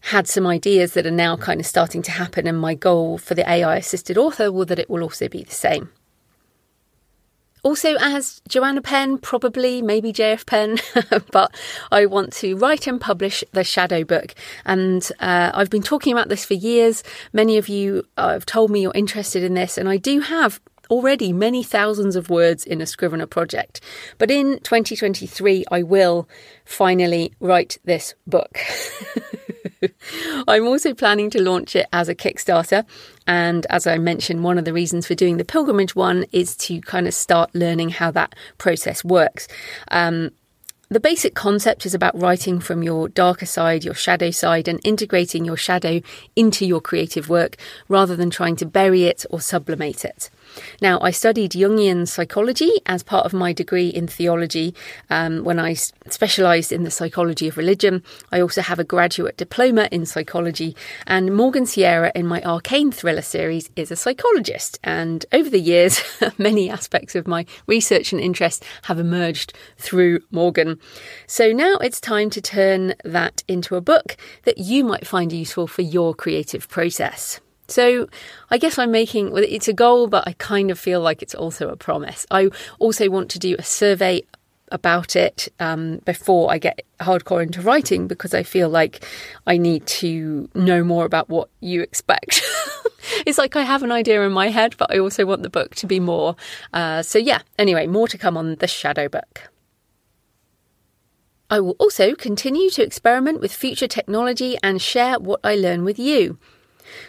had 0.01 0.27
some 0.27 0.45
ideas 0.45 0.95
that 0.95 1.05
are 1.05 1.11
now 1.11 1.37
kind 1.37 1.61
of 1.61 1.65
starting 1.65 2.01
to 2.01 2.11
happen. 2.11 2.45
And 2.45 2.59
my 2.59 2.73
goal 2.73 3.17
for 3.17 3.35
the 3.35 3.49
AI 3.49 3.77
assisted 3.77 4.17
author 4.17 4.51
will 4.51 4.65
that 4.65 4.79
it 4.79 4.89
will 4.89 5.01
also 5.01 5.29
be 5.29 5.43
the 5.43 5.55
same. 5.55 5.91
Also, 7.63 7.95
as 7.99 8.41
Joanna 8.47 8.81
Penn, 8.81 9.17
probably, 9.17 9.81
maybe 9.81 10.13
JF 10.13 10.45
Penn, 10.45 10.77
but 11.31 11.53
I 11.91 12.05
want 12.05 12.33
to 12.33 12.55
write 12.55 12.87
and 12.87 13.01
publish 13.01 13.43
the 13.51 13.63
Shadow 13.63 14.03
book. 14.03 14.35
And 14.65 15.07
uh, 15.19 15.51
I've 15.53 15.69
been 15.69 15.83
talking 15.83 16.13
about 16.13 16.29
this 16.29 16.45
for 16.45 16.53
years. 16.53 17.03
Many 17.33 17.57
of 17.57 17.67
you 17.67 18.03
have 18.17 18.45
told 18.45 18.71
me 18.71 18.81
you're 18.81 18.91
interested 18.95 19.43
in 19.43 19.53
this, 19.53 19.77
and 19.77 19.89
I 19.89 19.97
do 19.97 20.19
have 20.21 20.61
already 20.89 21.33
many 21.33 21.63
thousands 21.63 22.15
of 22.15 22.29
words 22.29 22.63
in 22.63 22.81
a 22.81 22.85
Scrivener 22.85 23.25
project. 23.25 23.81
But 24.17 24.31
in 24.31 24.59
2023, 24.59 25.65
I 25.71 25.83
will 25.83 26.27
finally 26.65 27.33
write 27.39 27.77
this 27.83 28.13
book. 28.25 28.57
I'm 30.47 30.67
also 30.67 30.93
planning 30.93 31.29
to 31.31 31.41
launch 31.41 31.75
it 31.75 31.87
as 31.93 32.09
a 32.09 32.15
Kickstarter. 32.15 32.85
And 33.25 33.65
as 33.69 33.87
I 33.87 33.97
mentioned, 33.97 34.43
one 34.43 34.57
of 34.57 34.65
the 34.65 34.73
reasons 34.73 35.07
for 35.07 35.15
doing 35.15 35.37
the 35.37 35.45
pilgrimage 35.45 35.95
one 35.95 36.25
is 36.31 36.55
to 36.57 36.81
kind 36.81 37.07
of 37.07 37.13
start 37.13 37.53
learning 37.53 37.89
how 37.89 38.11
that 38.11 38.35
process 38.57 39.03
works. 39.03 39.47
Um, 39.89 40.31
the 40.89 41.01
basic 41.01 41.35
concept 41.35 41.85
is 41.85 41.93
about 41.93 42.17
writing 42.17 42.61
from 42.61 42.81
your 42.81 43.09
darker 43.09 43.45
side, 43.45 43.83
your 43.83 43.93
shadow 43.93 44.31
side, 44.31 44.69
and 44.69 44.79
integrating 44.85 45.43
your 45.43 45.57
shadow 45.57 46.01
into 46.35 46.65
your 46.65 46.79
creative 46.79 47.27
work 47.27 47.57
rather 47.89 48.15
than 48.15 48.29
trying 48.29 48.55
to 48.57 48.65
bury 48.65 49.03
it 49.03 49.25
or 49.29 49.41
sublimate 49.41 50.05
it. 50.05 50.29
Now, 50.81 50.99
I 51.01 51.11
studied 51.11 51.51
Jungian 51.51 52.07
psychology 52.07 52.71
as 52.85 53.03
part 53.03 53.25
of 53.25 53.33
my 53.33 53.53
degree 53.53 53.89
in 53.89 54.07
theology 54.07 54.73
um, 55.09 55.43
when 55.43 55.59
I 55.59 55.73
specialised 55.73 56.71
in 56.71 56.83
the 56.83 56.91
psychology 56.91 57.47
of 57.47 57.57
religion. 57.57 58.03
I 58.31 58.39
also 58.39 58.61
have 58.61 58.79
a 58.79 58.83
graduate 58.83 59.37
diploma 59.37 59.89
in 59.91 60.05
psychology, 60.05 60.75
and 61.05 61.35
Morgan 61.35 61.65
Sierra 61.65 62.11
in 62.15 62.27
my 62.27 62.41
Arcane 62.43 62.91
thriller 62.91 63.21
series 63.21 63.69
is 63.75 63.91
a 63.91 63.95
psychologist. 63.95 64.79
And 64.83 65.25
over 65.31 65.49
the 65.49 65.59
years, 65.59 66.01
many 66.37 66.69
aspects 66.69 67.15
of 67.15 67.27
my 67.27 67.45
research 67.65 68.11
and 68.11 68.21
interest 68.21 68.63
have 68.83 68.99
emerged 68.99 69.53
through 69.77 70.21
Morgan. 70.31 70.79
So 71.25 71.51
now 71.51 71.77
it's 71.77 71.99
time 71.99 72.29
to 72.31 72.41
turn 72.41 72.95
that 73.03 73.43
into 73.47 73.75
a 73.75 73.81
book 73.81 74.17
that 74.43 74.57
you 74.57 74.83
might 74.83 75.07
find 75.07 75.31
useful 75.31 75.67
for 75.67 75.81
your 75.81 76.13
creative 76.13 76.67
process. 76.69 77.39
So 77.67 78.07
I 78.49 78.57
guess 78.57 78.77
I'm 78.77 78.91
making 78.91 79.31
well, 79.31 79.43
it's 79.47 79.67
a 79.67 79.73
goal, 79.73 80.07
but 80.07 80.27
I 80.27 80.33
kind 80.33 80.71
of 80.71 80.79
feel 80.79 81.01
like 81.01 81.21
it's 81.21 81.35
also 81.35 81.69
a 81.69 81.75
promise. 81.75 82.25
I 82.31 82.49
also 82.79 83.09
want 83.09 83.29
to 83.31 83.39
do 83.39 83.55
a 83.59 83.63
survey 83.63 84.23
about 84.71 85.15
it 85.15 85.47
um, 85.59 85.99
before 86.05 86.51
I 86.51 86.57
get 86.57 86.85
hardcore 86.99 87.41
into 87.41 87.61
writing 87.61 88.07
because 88.07 88.33
I 88.33 88.43
feel 88.43 88.69
like 88.69 89.05
I 89.45 89.57
need 89.57 89.85
to 89.87 90.49
know 90.53 90.83
more 90.83 91.05
about 91.05 91.29
what 91.29 91.49
you 91.59 91.81
expect. 91.81 92.41
it's 93.25 93.37
like 93.37 93.55
I 93.55 93.63
have 93.63 93.83
an 93.83 93.91
idea 93.91 94.21
in 94.23 94.31
my 94.31 94.49
head, 94.49 94.75
but 94.77 94.93
I 94.93 94.99
also 94.99 95.25
want 95.25 95.43
the 95.43 95.49
book 95.49 95.75
to 95.75 95.87
be 95.87 95.99
more. 95.99 96.35
Uh, 96.73 97.01
so, 97.01 97.17
yeah, 97.17 97.41
anyway, 97.57 97.87
more 97.87 98.07
to 98.07 98.17
come 98.17 98.37
on 98.37 98.55
the 98.55 98.67
Shadow 98.67 99.07
book. 99.07 99.49
I 101.49 101.61
will 101.61 101.77
also 101.79 102.13
continue 102.13 102.69
to 102.71 102.83
experiment 102.83 103.39
with 103.39 103.53
future 103.53 103.87
technology 103.87 104.57
and 104.61 104.81
share 104.81 105.17
what 105.17 105.39
I 105.45 105.55
learn 105.55 105.85
with 105.85 105.97
you. 105.97 106.37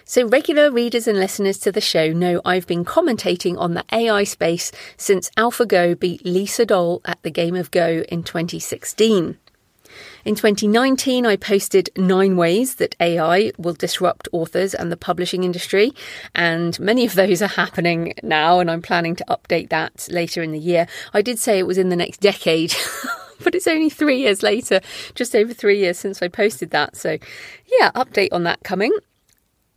So, 0.05 0.27
regular 0.27 0.71
readers 0.71 1.07
and 1.07 1.19
listeners 1.19 1.59
to 1.59 1.73
the 1.73 1.81
show 1.81 2.13
know 2.13 2.41
I've 2.45 2.67
been 2.67 2.85
commentating 2.85 3.59
on 3.59 3.75
the 3.75 3.85
AI 3.93 4.25
space 4.25 4.73
since 4.97 5.31
AlphaGo 5.37 5.99
beat 5.99 6.25
Lee 6.25 6.47
Sedol 6.47 7.01
at 7.05 7.23
the 7.23 7.31
Game 7.31 7.55
of 7.55 7.71
Go 7.71 8.05
in 8.09 8.23
2016. 8.23 9.39
In 10.25 10.35
2019, 10.35 11.25
I 11.25 11.37
posted 11.37 11.91
nine 11.97 12.37
ways 12.37 12.77
that 12.77 12.95
AI 13.01 13.53
will 13.57 13.73
disrupt 13.73 14.29
authors 14.33 14.75
and 14.75 14.93
the 14.93 14.97
publishing 14.97 15.45
industry, 15.45 15.93
and 16.35 16.79
many 16.79 17.07
of 17.07 17.15
those 17.15 17.41
are 17.41 17.49
happening 17.49 18.15
now, 18.23 18.61
and 18.61 18.71
I'm 18.71 18.83
planning 18.83 19.17
to 19.17 19.25
update 19.29 19.71
that 19.71 20.09
later 20.11 20.43
in 20.43 20.53
the 20.53 20.59
year. 20.59 20.87
I 21.15 21.23
did 21.23 21.39
say 21.39 21.59
it 21.59 21.67
was 21.67 21.79
in 21.79 21.89
the 21.89 21.97
next 21.97 22.21
decade. 22.21 22.75
but 23.43 23.55
it's 23.55 23.67
only 23.67 23.89
three 23.89 24.19
years 24.19 24.43
later, 24.43 24.81
just 25.15 25.35
over 25.35 25.55
three 25.55 25.79
years 25.79 25.99
since 25.99 26.23
I 26.23 26.29
posted 26.29 26.71
that. 26.71 26.97
So, 26.97 27.19
yeah, 27.79 27.91
update 27.93 28.29
on 28.33 28.43
that 28.45 28.63
coming. 28.65 28.93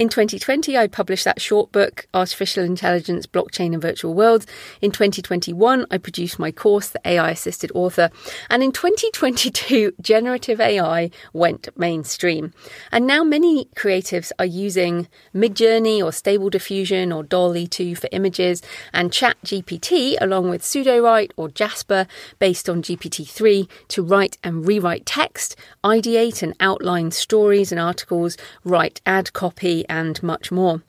In 0.01 0.09
2020, 0.09 0.75
I 0.75 0.87
published 0.87 1.25
that 1.25 1.39
short 1.39 1.71
book, 1.71 2.07
Artificial 2.11 2.63
Intelligence, 2.63 3.27
Blockchain 3.27 3.71
and 3.73 3.81
Virtual 3.83 4.15
Worlds. 4.15 4.47
In 4.81 4.89
2021, 4.89 5.85
I 5.91 5.97
produced 5.99 6.39
my 6.39 6.51
course, 6.51 6.89
The 6.89 7.07
AI 7.07 7.29
Assisted 7.29 7.71
Author. 7.75 8.09
And 8.49 8.63
in 8.63 8.71
2022, 8.71 9.93
generative 10.01 10.59
AI 10.59 11.11
went 11.33 11.69
mainstream. 11.77 12.51
And 12.91 13.05
now 13.05 13.23
many 13.23 13.65
creatives 13.75 14.31
are 14.39 14.45
using 14.45 15.07
Midjourney 15.35 16.03
or 16.03 16.11
Stable 16.11 16.49
Diffusion 16.49 17.11
or 17.11 17.21
DALL-E 17.21 17.67
2 17.67 17.93
for 17.93 18.09
images 18.11 18.63
and 18.91 19.11
ChatGPT 19.11 20.15
along 20.19 20.49
with 20.49 20.63
Sudowrite 20.63 21.29
or 21.37 21.47
Jasper 21.47 22.07
based 22.39 22.67
on 22.67 22.81
GPT-3 22.81 23.69
to 23.89 24.01
write 24.01 24.39
and 24.43 24.65
rewrite 24.65 25.05
text, 25.05 25.55
ideate 25.83 26.41
and 26.41 26.55
outline 26.59 27.11
stories 27.11 27.71
and 27.71 27.79
articles, 27.79 28.35
write 28.63 28.99
ad 29.05 29.31
copy 29.33 29.85
and 29.91 30.23
much 30.23 30.51
more. 30.51 30.81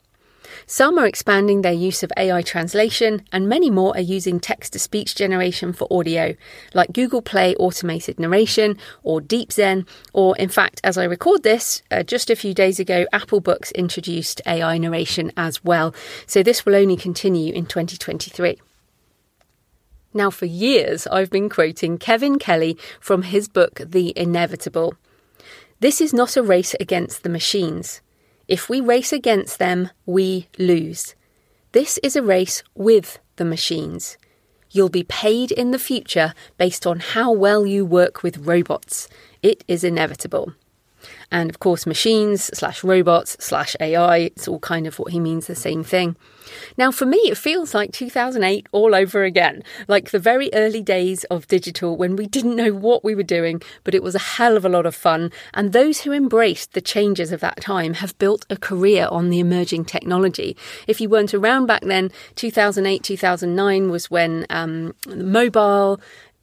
Some 0.65 0.97
are 0.97 1.05
expanding 1.05 1.61
their 1.61 1.73
use 1.73 2.03
of 2.03 2.11
AI 2.17 2.41
translation, 2.41 3.25
and 3.31 3.49
many 3.49 3.69
more 3.69 3.95
are 3.95 4.01
using 4.01 4.39
text 4.39 4.73
to 4.73 4.79
speech 4.79 5.15
generation 5.15 5.73
for 5.73 5.87
audio, 5.91 6.35
like 6.73 6.93
Google 6.93 7.21
Play 7.21 7.55
automated 7.55 8.19
narration 8.19 8.77
or 9.03 9.21
DeepZen, 9.21 9.87
or 10.13 10.35
in 10.37 10.49
fact, 10.49 10.81
as 10.83 10.97
I 10.97 11.03
record 11.03 11.43
this, 11.43 11.81
uh, 11.91 12.03
just 12.03 12.29
a 12.29 12.35
few 12.35 12.53
days 12.53 12.79
ago, 12.79 13.05
Apple 13.11 13.39
Books 13.39 13.71
introduced 13.71 14.41
AI 14.45 14.77
narration 14.77 15.31
as 15.37 15.63
well. 15.63 15.93
So 16.25 16.43
this 16.43 16.65
will 16.65 16.75
only 16.75 16.97
continue 16.97 17.53
in 17.53 17.65
2023. 17.65 18.59
Now, 20.15 20.29
for 20.29 20.45
years, 20.45 21.07
I've 21.07 21.31
been 21.31 21.49
quoting 21.49 21.97
Kevin 21.97 22.37
Kelly 22.37 22.77
from 22.99 23.23
his 23.23 23.47
book, 23.47 23.81
The 23.83 24.13
Inevitable. 24.15 24.93
This 25.79 25.99
is 25.99 26.13
not 26.13 26.37
a 26.37 26.43
race 26.43 26.75
against 26.79 27.23
the 27.23 27.29
machines. 27.29 28.01
If 28.53 28.69
we 28.69 28.81
race 28.81 29.11
against 29.11 29.57
them, 29.57 29.89
we 30.05 30.47
lose. 30.59 31.15
This 31.71 31.97
is 32.03 32.15
a 32.15 32.21
race 32.21 32.61
with 32.75 33.17
the 33.37 33.45
machines. 33.45 34.15
You'll 34.69 34.89
be 34.89 35.01
paid 35.01 35.51
in 35.51 35.71
the 35.71 35.79
future 35.79 36.35
based 36.59 36.85
on 36.85 36.99
how 36.99 37.31
well 37.31 37.65
you 37.65 37.83
work 37.83 38.21
with 38.21 38.45
robots. 38.45 39.09
It 39.41 39.63
is 39.67 39.83
inevitable. 39.83 40.53
And 41.31 41.49
of 41.49 41.59
course, 41.59 41.85
machines 41.85 42.49
slash 42.57 42.83
robots 42.83 43.37
slash 43.39 43.75
AI, 43.79 44.17
it's 44.17 44.47
all 44.47 44.59
kind 44.59 44.87
of 44.87 44.99
what 44.99 45.11
he 45.11 45.19
means 45.19 45.47
the 45.47 45.55
same 45.55 45.83
thing. 45.83 46.15
Now, 46.77 46.91
for 46.91 47.05
me, 47.05 47.17
it 47.17 47.37
feels 47.37 47.73
like 47.73 47.91
2008 47.91 48.67
all 48.71 48.95
over 48.95 49.23
again, 49.23 49.63
like 49.87 50.11
the 50.11 50.19
very 50.19 50.49
early 50.53 50.81
days 50.81 51.23
of 51.25 51.47
digital 51.47 51.95
when 51.97 52.15
we 52.15 52.27
didn't 52.27 52.55
know 52.55 52.73
what 52.73 53.03
we 53.03 53.15
were 53.15 53.23
doing, 53.23 53.61
but 53.83 53.95
it 53.95 54.03
was 54.03 54.15
a 54.15 54.19
hell 54.19 54.57
of 54.57 54.65
a 54.65 54.69
lot 54.69 54.85
of 54.85 54.95
fun. 54.95 55.31
And 55.53 55.73
those 55.73 56.01
who 56.01 56.11
embraced 56.11 56.73
the 56.73 56.81
changes 56.81 57.31
of 57.31 57.39
that 57.41 57.61
time 57.61 57.95
have 57.95 58.17
built 58.17 58.45
a 58.49 58.57
career 58.57 59.07
on 59.09 59.29
the 59.29 59.39
emerging 59.39 59.85
technology. 59.85 60.55
If 60.87 61.01
you 61.01 61.09
weren't 61.09 61.33
around 61.33 61.67
back 61.67 61.81
then, 61.83 62.11
2008, 62.35 63.03
2009 63.03 63.89
was 63.89 64.11
when 64.11 64.45
um, 64.49 64.95
mobile, 65.07 65.99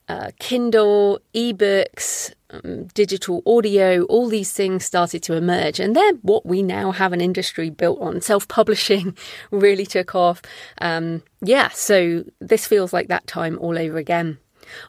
uh, 0.08 0.30
Kindle, 0.38 1.20
ebooks, 1.34 2.32
um, 2.50 2.86
digital 2.94 3.42
audio, 3.46 4.02
all 4.04 4.28
these 4.28 4.52
things 4.52 4.84
started 4.84 5.22
to 5.24 5.34
emerge. 5.34 5.80
And 5.80 5.94
they're 5.94 6.14
what 6.22 6.46
we 6.46 6.62
now 6.62 6.92
have 6.92 7.12
an 7.12 7.20
industry 7.20 7.70
built 7.70 8.00
on. 8.00 8.20
Self 8.20 8.48
publishing 8.48 9.16
really 9.50 9.86
took 9.86 10.14
off. 10.14 10.42
Um, 10.78 11.22
yeah, 11.42 11.68
so 11.68 12.24
this 12.40 12.66
feels 12.66 12.92
like 12.92 13.08
that 13.08 13.26
time 13.26 13.58
all 13.60 13.78
over 13.78 13.98
again. 13.98 14.38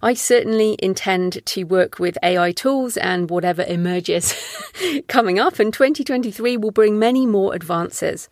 I 0.02 0.14
certainly 0.14 0.76
intend 0.80 1.44
to 1.46 1.64
work 1.64 1.98
with 1.98 2.18
AI 2.22 2.52
tools 2.52 2.98
and 2.98 3.30
whatever 3.30 3.64
emerges 3.64 4.36
coming 5.08 5.40
up, 5.40 5.60
and 5.60 5.74
2023 5.74 6.58
will 6.58 6.72
bring 6.72 7.00
many 7.00 7.26
more 7.26 7.56
advances. 7.56 8.30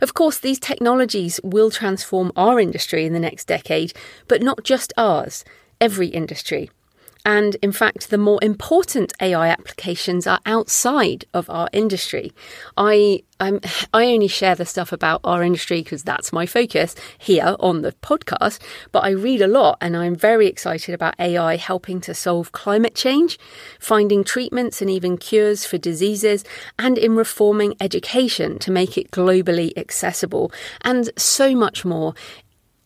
Of 0.00 0.14
course, 0.14 0.38
these 0.38 0.58
technologies 0.58 1.40
will 1.42 1.70
transform 1.70 2.32
our 2.36 2.60
industry 2.60 3.06
in 3.06 3.12
the 3.12 3.20
next 3.20 3.46
decade, 3.46 3.92
but 4.28 4.42
not 4.42 4.64
just 4.64 4.92
ours, 4.96 5.44
every 5.80 6.08
industry. 6.08 6.70
And 7.24 7.56
in 7.62 7.72
fact, 7.72 8.10
the 8.10 8.18
more 8.18 8.38
important 8.42 9.12
AI 9.20 9.48
applications 9.48 10.26
are 10.26 10.40
outside 10.44 11.24
of 11.32 11.48
our 11.48 11.68
industry. 11.72 12.32
I 12.76 13.22
I'm, 13.40 13.60
I 13.94 14.06
only 14.06 14.28
share 14.28 14.54
the 14.54 14.64
stuff 14.64 14.92
about 14.92 15.20
our 15.24 15.42
industry 15.42 15.82
because 15.82 16.02
that's 16.02 16.32
my 16.32 16.46
focus 16.46 16.94
here 17.18 17.56
on 17.60 17.82
the 17.82 17.92
podcast. 17.92 18.60
But 18.92 19.04
I 19.04 19.10
read 19.10 19.42
a 19.42 19.46
lot, 19.46 19.78
and 19.80 19.96
I'm 19.96 20.14
very 20.14 20.46
excited 20.46 20.94
about 20.94 21.18
AI 21.18 21.56
helping 21.56 22.00
to 22.02 22.14
solve 22.14 22.52
climate 22.52 22.94
change, 22.94 23.38
finding 23.78 24.24
treatments 24.24 24.80
and 24.80 24.90
even 24.90 25.18
cures 25.18 25.64
for 25.64 25.78
diseases, 25.78 26.44
and 26.78 26.98
in 26.98 27.16
reforming 27.16 27.74
education 27.80 28.58
to 28.60 28.70
make 28.70 28.96
it 28.96 29.10
globally 29.10 29.76
accessible, 29.76 30.52
and 30.82 31.10
so 31.16 31.54
much 31.54 31.84
more 31.84 32.14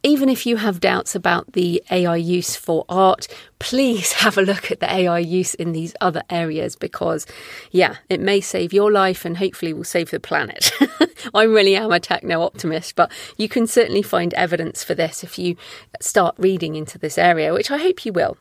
even 0.02 0.28
if 0.28 0.46
you 0.46 0.56
have 0.56 0.78
doubts 0.80 1.14
about 1.14 1.52
the 1.52 1.82
AI 1.90 2.16
use 2.16 2.54
for 2.54 2.84
art, 2.88 3.26
please 3.58 4.12
have 4.24 4.38
a 4.38 4.42
look 4.42 4.70
at 4.70 4.80
the 4.80 4.92
AI 4.92 5.18
use 5.18 5.54
in 5.54 5.72
these 5.72 5.94
other 6.00 6.22
areas 6.30 6.76
because, 6.76 7.26
yeah, 7.70 7.96
it 8.08 8.20
may 8.20 8.40
save 8.40 8.72
your 8.72 8.92
life 8.92 9.24
and 9.24 9.38
hopefully 9.38 9.72
will 9.72 9.84
save 9.84 10.10
the 10.10 10.20
planet. 10.20 10.70
I 11.34 11.42
really 11.42 11.74
am 11.74 11.90
a 11.90 12.00
techno 12.00 12.42
optimist, 12.42 12.94
but 12.94 13.10
you 13.36 13.48
can 13.48 13.66
certainly 13.66 14.02
find 14.02 14.32
evidence 14.34 14.84
for 14.84 14.94
this 14.94 15.24
if 15.24 15.38
you 15.38 15.56
start 16.00 16.36
reading 16.38 16.76
into 16.76 16.98
this 16.98 17.18
area, 17.18 17.52
which 17.52 17.70
I 17.70 17.78
hope 17.78 18.06
you 18.06 18.12
will. 18.12 18.36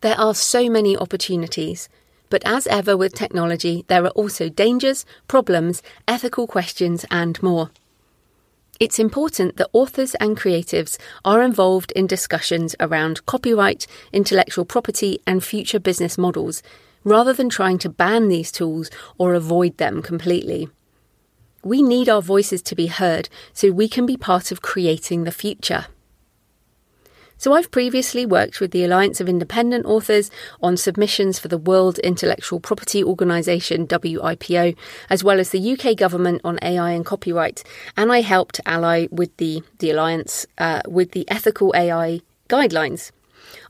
There 0.00 0.18
are 0.18 0.34
so 0.34 0.70
many 0.70 0.96
opportunities. 0.96 1.88
But 2.30 2.42
as 2.44 2.66
ever 2.66 2.94
with 2.94 3.14
technology, 3.14 3.86
there 3.88 4.04
are 4.04 4.10
also 4.10 4.50
dangers, 4.50 5.06
problems, 5.28 5.82
ethical 6.06 6.46
questions, 6.46 7.06
and 7.10 7.42
more. 7.42 7.70
It's 8.80 9.00
important 9.00 9.56
that 9.56 9.70
authors 9.72 10.14
and 10.16 10.36
creatives 10.36 10.98
are 11.24 11.42
involved 11.42 11.90
in 11.92 12.06
discussions 12.06 12.76
around 12.78 13.26
copyright, 13.26 13.88
intellectual 14.12 14.64
property, 14.64 15.18
and 15.26 15.42
future 15.42 15.80
business 15.80 16.16
models, 16.16 16.62
rather 17.02 17.32
than 17.32 17.48
trying 17.48 17.78
to 17.78 17.88
ban 17.88 18.28
these 18.28 18.52
tools 18.52 18.88
or 19.18 19.34
avoid 19.34 19.78
them 19.78 20.00
completely. 20.00 20.68
We 21.64 21.82
need 21.82 22.08
our 22.08 22.22
voices 22.22 22.62
to 22.62 22.76
be 22.76 22.86
heard 22.86 23.28
so 23.52 23.72
we 23.72 23.88
can 23.88 24.06
be 24.06 24.16
part 24.16 24.52
of 24.52 24.62
creating 24.62 25.24
the 25.24 25.32
future. 25.32 25.86
So 27.40 27.52
I've 27.52 27.70
previously 27.70 28.26
worked 28.26 28.58
with 28.58 28.72
the 28.72 28.82
Alliance 28.82 29.20
of 29.20 29.28
Independent 29.28 29.86
Authors 29.86 30.28
on 30.60 30.76
submissions 30.76 31.38
for 31.38 31.46
the 31.46 31.56
World 31.56 32.00
Intellectual 32.00 32.58
Property 32.58 33.04
Organisation, 33.04 33.86
WIPO, 33.86 34.76
as 35.08 35.22
well 35.22 35.38
as 35.38 35.50
the 35.50 35.72
UK 35.72 35.96
government 35.96 36.40
on 36.42 36.58
AI 36.62 36.90
and 36.90 37.06
copyright. 37.06 37.62
And 37.96 38.10
I 38.10 38.22
helped 38.22 38.60
ally 38.66 39.06
with 39.12 39.36
the, 39.36 39.62
the 39.78 39.92
Alliance 39.92 40.48
uh, 40.58 40.82
with 40.88 41.12
the 41.12 41.30
ethical 41.30 41.72
AI 41.76 42.22
guidelines. 42.48 43.12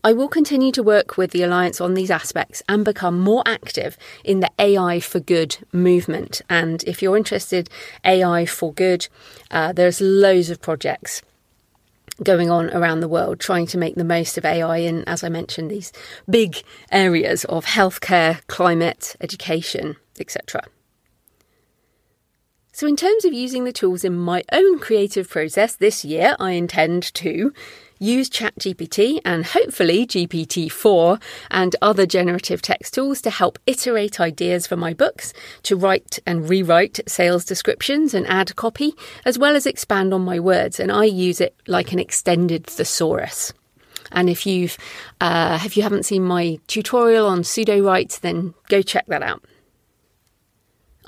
I 0.02 0.14
will 0.14 0.28
continue 0.28 0.72
to 0.72 0.82
work 0.82 1.18
with 1.18 1.32
the 1.32 1.42
Alliance 1.42 1.78
on 1.78 1.92
these 1.92 2.10
aspects 2.10 2.62
and 2.70 2.86
become 2.86 3.20
more 3.20 3.42
active 3.44 3.98
in 4.24 4.40
the 4.40 4.50
AI 4.58 4.98
for 4.98 5.20
Good 5.20 5.58
movement. 5.74 6.40
And 6.48 6.82
if 6.84 7.02
you're 7.02 7.18
interested, 7.18 7.68
AI 8.02 8.46
for 8.46 8.72
Good, 8.72 9.08
uh, 9.50 9.74
there's 9.74 10.00
loads 10.00 10.48
of 10.48 10.62
projects 10.62 11.20
going 12.22 12.50
on 12.50 12.70
around 12.70 13.00
the 13.00 13.08
world 13.08 13.40
trying 13.40 13.66
to 13.66 13.78
make 13.78 13.94
the 13.94 14.04
most 14.04 14.38
of 14.38 14.44
AI 14.44 14.78
in, 14.78 15.04
as 15.04 15.22
I 15.22 15.28
mentioned, 15.28 15.70
these 15.70 15.92
big 16.28 16.62
areas 16.90 17.44
of 17.44 17.66
healthcare, 17.66 18.46
climate, 18.46 19.16
education, 19.20 19.96
etc. 20.18 20.62
So, 22.72 22.86
in 22.86 22.96
terms 22.96 23.24
of 23.24 23.32
using 23.32 23.64
the 23.64 23.72
tools 23.72 24.04
in 24.04 24.16
my 24.16 24.44
own 24.52 24.78
creative 24.78 25.28
process 25.28 25.74
this 25.74 26.04
year, 26.04 26.36
I 26.38 26.52
intend 26.52 27.12
to 27.14 27.52
use 27.98 28.30
ChatGPT 28.30 29.20
and 29.24 29.44
hopefully 29.44 30.06
GPT 30.06 30.70
4 30.70 31.18
and 31.50 31.74
other 31.82 32.06
generative 32.06 32.62
text 32.62 32.94
tools 32.94 33.20
to 33.22 33.30
help 33.30 33.58
iterate 33.66 34.20
ideas 34.20 34.66
for 34.66 34.76
my 34.76 34.94
books, 34.94 35.32
to 35.64 35.76
write 35.76 36.18
and 36.26 36.48
rewrite 36.48 37.00
sales 37.06 37.44
descriptions 37.44 38.14
and 38.14 38.26
ad 38.26 38.54
copy, 38.56 38.94
as 39.24 39.38
well 39.38 39.56
as 39.56 39.66
expand 39.66 40.14
on 40.14 40.22
my 40.22 40.40
words. 40.40 40.80
And 40.80 40.90
I 40.92 41.04
use 41.04 41.40
it 41.40 41.54
like 41.66 41.92
an 41.92 41.98
extended 41.98 42.66
thesaurus. 42.66 43.52
And 44.12 44.30
if 44.30 44.46
you've 44.46 44.78
uh, 45.20 45.60
if 45.64 45.76
you 45.76 45.82
haven't 45.82 46.04
seen 46.04 46.22
my 46.22 46.58
tutorial 46.66 47.26
on 47.26 47.40
Sudowrite, 47.40 48.20
then 48.20 48.54
go 48.68 48.80
check 48.82 49.06
that 49.06 49.22
out. 49.22 49.42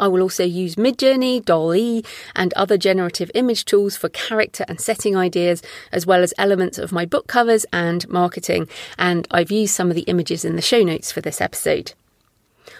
I 0.00 0.08
will 0.08 0.22
also 0.22 0.42
use 0.44 0.74
Midjourney, 0.74 1.44
DALL-E, 1.44 2.02
and 2.34 2.52
other 2.54 2.76
generative 2.76 3.30
image 3.34 3.66
tools 3.66 3.96
for 3.96 4.08
character 4.08 4.64
and 4.66 4.80
setting 4.80 5.16
ideas, 5.16 5.62
as 5.92 6.06
well 6.06 6.22
as 6.22 6.34
elements 6.38 6.78
of 6.78 6.90
my 6.90 7.04
book 7.04 7.28
covers 7.28 7.66
and 7.72 8.08
marketing. 8.08 8.68
And 8.98 9.28
I've 9.30 9.50
used 9.52 9.74
some 9.74 9.90
of 9.90 9.94
the 9.94 10.02
images 10.02 10.44
in 10.44 10.56
the 10.56 10.62
show 10.62 10.82
notes 10.82 11.12
for 11.12 11.20
this 11.20 11.40
episode. 11.40 11.92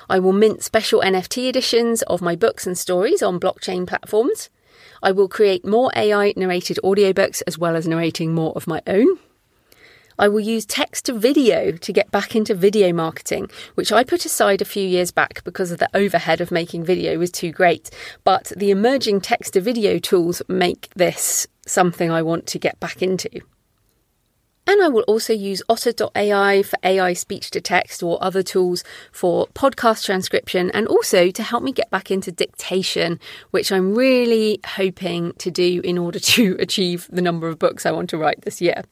I 0.09 0.19
will 0.19 0.33
mint 0.33 0.65
special 0.65 1.03
NFT 1.03 1.49
editions 1.49 2.03
of 2.03 2.23
my 2.23 2.35
books 2.35 2.67
and 2.67 2.77
stories 2.77 3.23
on 3.23 3.39
blockchain 3.39 3.87
platforms. 3.87 4.49
I 5.03 5.13
will 5.13 5.29
create 5.29 5.65
more 5.65 5.91
AI 5.95 6.33
narrated 6.37 6.79
audiobooks 6.83 7.43
as 7.47 7.59
well 7.59 7.77
as 7.77 7.87
narrating 7.87 8.35
more 8.35 8.53
of 8.57 8.67
my 8.67 8.83
own. 8.87 9.19
I 10.21 10.29
will 10.29 10.41
use 10.41 10.67
text 10.67 11.07
to 11.07 11.15
video 11.15 11.73
to 11.73 11.93
get 11.95 12.11
back 12.11 12.37
into 12.37 12.55
video 12.55 12.93
marketing, 12.93 13.51
which 13.75 13.91
I 13.91 14.05
put 14.05 14.27
aside 14.27 14.61
a 14.61 14.67
few 14.67 14.87
years 14.87 15.11
back 15.11 15.43
because 15.45 15.73
of 15.73 15.79
the 15.79 15.89
overhead 15.95 16.43
of 16.43 16.51
making 16.51 16.85
video 16.85 17.17
was 17.17 17.31
too 17.31 17.53
great. 17.53 17.89
But 18.23 18.53
the 18.55 18.71
emerging 18.71 19.23
text 19.23 19.55
to 19.55 19.63
video 19.63 19.99
tools 19.99 20.43
make 20.47 20.91
this 20.95 21.47
something 21.67 22.11
I 22.11 22.21
want 22.21 22.47
to 22.49 22.59
get 22.59 22.79
back 22.81 23.01
into. 23.01 23.31
And 24.67 24.83
I 24.83 24.89
will 24.89 25.05
also 25.05 25.33
use 25.33 25.63
otter.ai 25.71 26.65
for 26.65 26.79
AI 26.85 27.15
speech 27.15 27.51
to 27.53 27.63
text 27.63 28.03
or 28.03 28.23
other 28.23 28.43
tools 28.43 28.85
for 29.11 29.47
podcast 29.55 30.05
transcription 30.05 30.71
and 30.73 30.87
also 30.87 31.31
to 31.31 31.43
help 31.43 31.63
me 31.63 31.73
get 31.73 31.91
back 31.91 32.11
into 32.11 32.31
dictation, 32.31 33.19
which 33.53 33.73
I'm 33.73 33.95
really 33.95 34.61
hoping 34.67 35.33
to 35.39 35.51
do 35.51 35.81
in 35.83 35.97
order 35.97 36.19
to 36.37 36.57
achieve 36.61 37.09
the 37.11 37.23
number 37.23 37.49
of 37.49 37.59
books 37.59 37.87
I 37.87 37.91
want 37.91 38.11
to 38.11 38.19
write 38.19 38.43
this 38.43 38.61
year. 38.61 38.85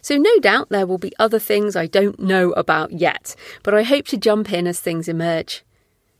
So, 0.00 0.16
no 0.16 0.38
doubt 0.38 0.68
there 0.68 0.86
will 0.86 0.98
be 0.98 1.12
other 1.18 1.38
things 1.38 1.76
I 1.76 1.86
don't 1.86 2.18
know 2.18 2.52
about 2.52 2.92
yet, 2.92 3.34
but 3.62 3.74
I 3.74 3.82
hope 3.82 4.06
to 4.08 4.16
jump 4.16 4.52
in 4.52 4.66
as 4.66 4.80
things 4.80 5.08
emerge. 5.08 5.64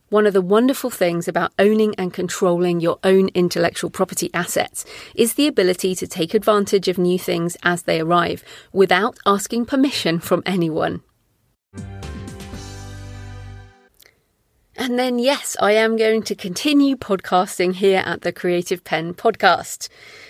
One 0.09 0.25
of 0.25 0.33
the 0.33 0.41
wonderful 0.41 0.89
things 0.89 1.27
about 1.27 1.53
owning 1.59 1.93
and 1.95 2.11
controlling 2.11 2.79
your 2.79 2.97
own 3.03 3.29
intellectual 3.35 3.91
property 3.91 4.31
assets 4.33 4.83
is 5.13 5.35
the 5.35 5.45
ability 5.45 5.93
to 5.95 6.07
take 6.07 6.33
advantage 6.33 6.87
of 6.87 6.97
new 6.97 7.19
things 7.19 7.55
as 7.61 7.83
they 7.83 8.01
arrive 8.01 8.43
without 8.73 9.19
asking 9.27 9.67
permission 9.67 10.19
from 10.19 10.41
anyone. 10.47 11.03
And 14.81 14.97
then, 14.97 15.19
yes, 15.19 15.57
I 15.59 15.73
am 15.73 15.97
going 15.97 16.23
to 16.23 16.33
continue 16.33 16.95
podcasting 16.95 17.75
here 17.75 18.01
at 18.05 18.21
the 18.21 18.31
Creative 18.31 18.81
Penn 18.81 19.13
podcast. 19.13 19.89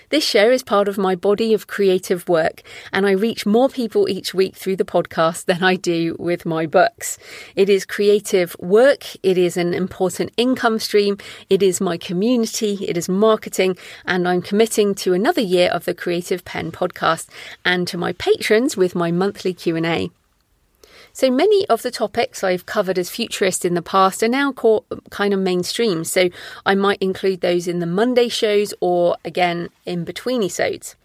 This 0.09 0.23
show 0.25 0.49
is 0.49 0.63
part 0.63 0.87
of 0.87 0.97
my 0.97 1.13
body 1.13 1.53
of 1.53 1.67
creative 1.67 2.27
work, 2.27 2.63
and 2.91 3.05
I 3.05 3.11
reach 3.11 3.45
more 3.45 3.69
people 3.69 4.09
each 4.09 4.33
week 4.33 4.55
through 4.55 4.77
the 4.77 4.83
podcast 4.83 5.45
than 5.45 5.61
I 5.61 5.75
do 5.75 6.15
with 6.17 6.47
my 6.47 6.65
books. 6.65 7.19
It 7.55 7.69
is 7.69 7.85
creative 7.85 8.55
work, 8.57 9.03
it 9.21 9.37
is 9.37 9.55
an 9.55 9.75
important 9.75 10.31
income 10.35 10.79
stream, 10.79 11.19
it 11.47 11.61
is 11.61 11.79
my 11.79 11.97
community, 11.97 12.83
it 12.87 12.97
is 12.97 13.07
marketing, 13.07 13.77
and 14.07 14.27
I'm 14.27 14.41
committing 14.41 14.95
to 14.95 15.13
another 15.13 15.41
year 15.41 15.69
of 15.69 15.85
the 15.85 15.93
Creative 15.93 16.43
Penn 16.43 16.71
podcast 16.71 17.27
and 17.63 17.87
to 17.87 17.99
my 17.99 18.13
patrons 18.13 18.75
with 18.75 18.95
my 18.95 19.11
monthly 19.11 19.53
Q&A. 19.53 20.09
So 21.19 21.29
many 21.29 21.67
of 21.67 21.81
the 21.81 21.91
topics 21.91 22.45
I've 22.45 22.65
covered 22.65 22.97
as 22.97 23.09
futurist 23.09 23.65
in 23.65 23.73
the 23.73 23.81
past 23.81 24.23
are 24.23 24.29
now 24.29 24.53
caught 24.53 24.85
kind 25.09 25.33
of 25.33 25.41
mainstream. 25.41 26.05
So 26.05 26.29
I 26.65 26.75
might 26.75 27.01
include 27.01 27.41
those 27.41 27.67
in 27.67 27.79
the 27.79 27.85
Monday 27.85 28.29
shows 28.29 28.73
or 28.79 29.17
again 29.25 29.67
in 29.85 30.05
between 30.05 30.41
episodes. 30.41 30.95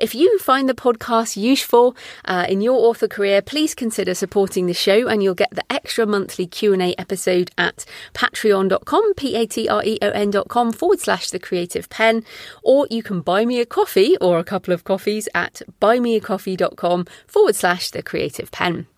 If 0.00 0.16
you 0.16 0.36
find 0.40 0.68
the 0.68 0.74
podcast 0.74 1.36
useful 1.36 1.94
uh, 2.24 2.44
in 2.48 2.60
your 2.60 2.74
author 2.88 3.06
career, 3.06 3.40
please 3.40 3.72
consider 3.72 4.14
supporting 4.14 4.66
the 4.66 4.74
show 4.74 5.06
and 5.06 5.22
you'll 5.22 5.36
get 5.36 5.52
the 5.52 5.72
extra 5.72 6.06
monthly 6.06 6.48
Q&A 6.48 6.96
episode 6.98 7.52
at 7.56 7.84
patreon.com, 8.14 9.14
P-A-T-R-E-O-N.com 9.14 10.72
forward 10.72 10.98
slash 10.98 11.30
the 11.30 11.38
creative 11.38 11.88
penn, 11.88 12.24
or 12.64 12.88
you 12.90 13.04
can 13.04 13.20
buy 13.20 13.44
me 13.44 13.60
a 13.60 13.66
coffee 13.66 14.16
or 14.20 14.40
a 14.40 14.44
couple 14.44 14.74
of 14.74 14.82
coffees 14.82 15.28
at 15.36 15.62
buymeacoffee.com 15.80 17.06
forward 17.28 17.54
slash 17.54 17.90
the 17.90 18.02
creative 18.02 18.50
penn. 18.50 18.88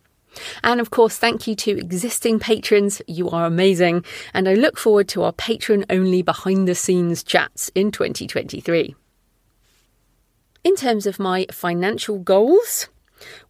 And 0.62 0.81
of 0.81 0.90
course, 0.90 1.16
thank 1.16 1.47
you 1.47 1.55
to 1.57 1.79
existing 1.79 2.38
patrons. 2.38 3.03
You 3.07 3.31
are 3.31 3.47
amazing. 3.47 4.05
And 4.33 4.49
I 4.49 4.55
look 4.55 4.79
forward 4.79 5.09
to 5.09 5.23
our 5.23 5.33
patron 5.33 5.85
only 5.90 6.23
behind 6.23 6.68
the 6.68 6.75
scenes 6.75 7.23
chats 7.23 7.70
in 7.75 7.90
2023. 7.90 8.94
In 10.64 10.77
terms 10.77 11.07
of 11.07 11.18
my 11.18 11.47
financial 11.51 12.18
goals, 12.18 12.88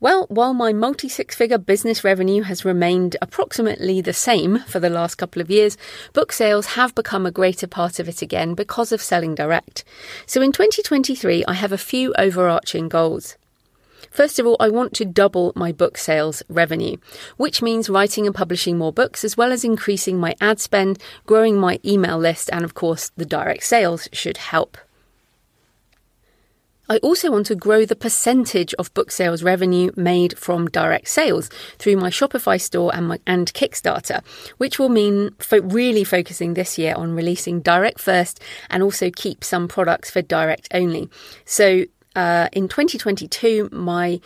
well, 0.00 0.26
while 0.28 0.54
my 0.54 0.72
multi 0.72 1.08
six 1.08 1.34
figure 1.34 1.58
business 1.58 2.04
revenue 2.04 2.42
has 2.42 2.64
remained 2.64 3.16
approximately 3.22 4.00
the 4.00 4.12
same 4.12 4.58
for 4.60 4.80
the 4.80 4.90
last 4.90 5.16
couple 5.16 5.40
of 5.40 5.50
years, 5.50 5.76
book 6.12 6.32
sales 6.32 6.66
have 6.66 6.94
become 6.94 7.26
a 7.26 7.30
greater 7.30 7.66
part 7.66 7.98
of 7.98 8.08
it 8.08 8.22
again 8.22 8.54
because 8.54 8.92
of 8.92 9.02
selling 9.02 9.34
direct. 9.34 9.84
So 10.26 10.42
in 10.42 10.52
2023, 10.52 11.44
I 11.46 11.54
have 11.54 11.72
a 11.72 11.78
few 11.78 12.12
overarching 12.18 12.88
goals. 12.88 13.36
First 14.14 14.38
of 14.38 14.46
all, 14.46 14.56
I 14.60 14.68
want 14.68 14.94
to 14.94 15.04
double 15.04 15.52
my 15.56 15.72
book 15.72 15.98
sales 15.98 16.40
revenue, 16.48 16.98
which 17.36 17.60
means 17.60 17.90
writing 17.90 18.26
and 18.26 18.34
publishing 18.34 18.78
more 18.78 18.92
books, 18.92 19.24
as 19.24 19.36
well 19.36 19.50
as 19.50 19.64
increasing 19.64 20.20
my 20.20 20.36
ad 20.40 20.60
spend, 20.60 21.00
growing 21.26 21.58
my 21.58 21.80
email 21.84 22.16
list, 22.16 22.48
and 22.52 22.64
of 22.64 22.74
course, 22.74 23.10
the 23.16 23.26
direct 23.26 23.64
sales 23.64 24.08
should 24.12 24.36
help. 24.36 24.78
I 26.88 26.98
also 26.98 27.30
want 27.30 27.46
to 27.46 27.54
grow 27.54 27.86
the 27.86 27.96
percentage 27.96 28.74
of 28.74 28.92
book 28.92 29.10
sales 29.10 29.42
revenue 29.42 29.90
made 29.96 30.38
from 30.38 30.68
direct 30.68 31.08
sales 31.08 31.48
through 31.78 31.96
my 31.96 32.10
Shopify 32.10 32.60
store 32.60 32.94
and, 32.94 33.08
my, 33.08 33.18
and 33.26 33.52
Kickstarter, 33.54 34.22
which 34.58 34.78
will 34.78 34.90
mean 34.90 35.30
fo- 35.38 35.62
really 35.62 36.04
focusing 36.04 36.54
this 36.54 36.76
year 36.76 36.94
on 36.94 37.14
releasing 37.14 37.62
direct 37.62 38.00
first 38.00 38.40
and 38.68 38.82
also 38.82 39.10
keep 39.10 39.42
some 39.42 39.66
products 39.66 40.10
for 40.10 40.20
direct 40.20 40.68
only. 40.74 41.08
So 41.46 41.86
Uh, 42.14 42.48
in 42.52 42.68
2022, 42.68 43.68
my 43.72 44.20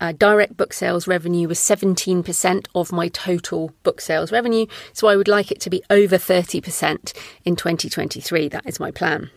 uh, 0.00 0.12
direct 0.12 0.56
book 0.56 0.72
sales 0.72 1.06
revenue 1.06 1.48
was 1.48 1.58
17% 1.58 2.66
of 2.74 2.92
my 2.92 3.08
total 3.08 3.72
book 3.82 4.00
sales 4.00 4.32
revenue. 4.32 4.66
So 4.92 5.08
I 5.08 5.16
would 5.16 5.28
like 5.28 5.50
it 5.50 5.60
to 5.60 5.70
be 5.70 5.82
over 5.90 6.16
30% 6.16 7.12
in 7.44 7.56
2023. 7.56 8.48
That 8.48 8.66
is 8.66 8.80
my 8.80 8.90
plan. 8.90 9.30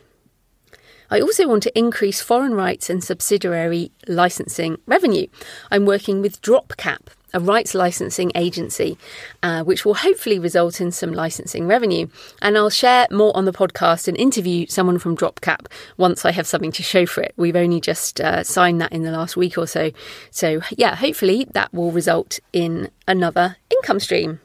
I 1.11 1.21
also 1.21 1.47
want 1.47 1.63
to 1.63 1.77
increase 1.77 2.21
foreign 2.21 2.53
rights 2.53 2.89
and 2.89 3.03
subsidiary 3.03 3.91
licensing 4.07 4.77
revenue. 4.85 5.27
I'm 5.71 5.85
working 5.85 6.21
with 6.21 6.41
DropCap, 6.41 7.07
a 7.33 7.39
rights 7.39 7.73
licensing 7.73 8.31
agency, 8.35 8.97
uh, 9.41 9.63
which 9.63 9.85
will 9.85 9.95
hopefully 9.95 10.37
result 10.37 10.79
in 10.79 10.91
some 10.91 11.11
licensing 11.11 11.65
revenue. 11.65 12.07
And 12.41 12.57
I'll 12.57 12.69
share 12.69 13.07
more 13.09 13.35
on 13.35 13.45
the 13.45 13.51
podcast 13.51 14.07
and 14.07 14.15
interview 14.17 14.67
someone 14.67 14.99
from 14.99 15.17
DropCap 15.17 15.65
once 15.97 16.25
I 16.25 16.31
have 16.31 16.45
something 16.45 16.71
to 16.73 16.83
show 16.83 17.05
for 17.07 17.21
it. 17.21 17.33
We've 17.37 17.55
only 17.55 17.81
just 17.81 18.21
uh, 18.21 18.43
signed 18.43 18.79
that 18.81 18.91
in 18.91 19.03
the 19.03 19.11
last 19.11 19.35
week 19.35 19.57
or 19.57 19.65
so. 19.65 19.91
So, 20.29 20.61
yeah, 20.77 20.95
hopefully 20.95 21.47
that 21.53 21.73
will 21.73 21.91
result 21.91 22.39
in 22.53 22.89
another 23.07 23.57
income 23.71 23.99
stream. 23.99 24.41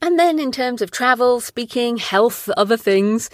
And 0.00 0.18
then, 0.18 0.38
in 0.38 0.52
terms 0.52 0.80
of 0.80 0.92
travel, 0.92 1.40
speaking, 1.40 1.96
health, 1.96 2.48
other 2.56 2.76
things, 2.76 3.30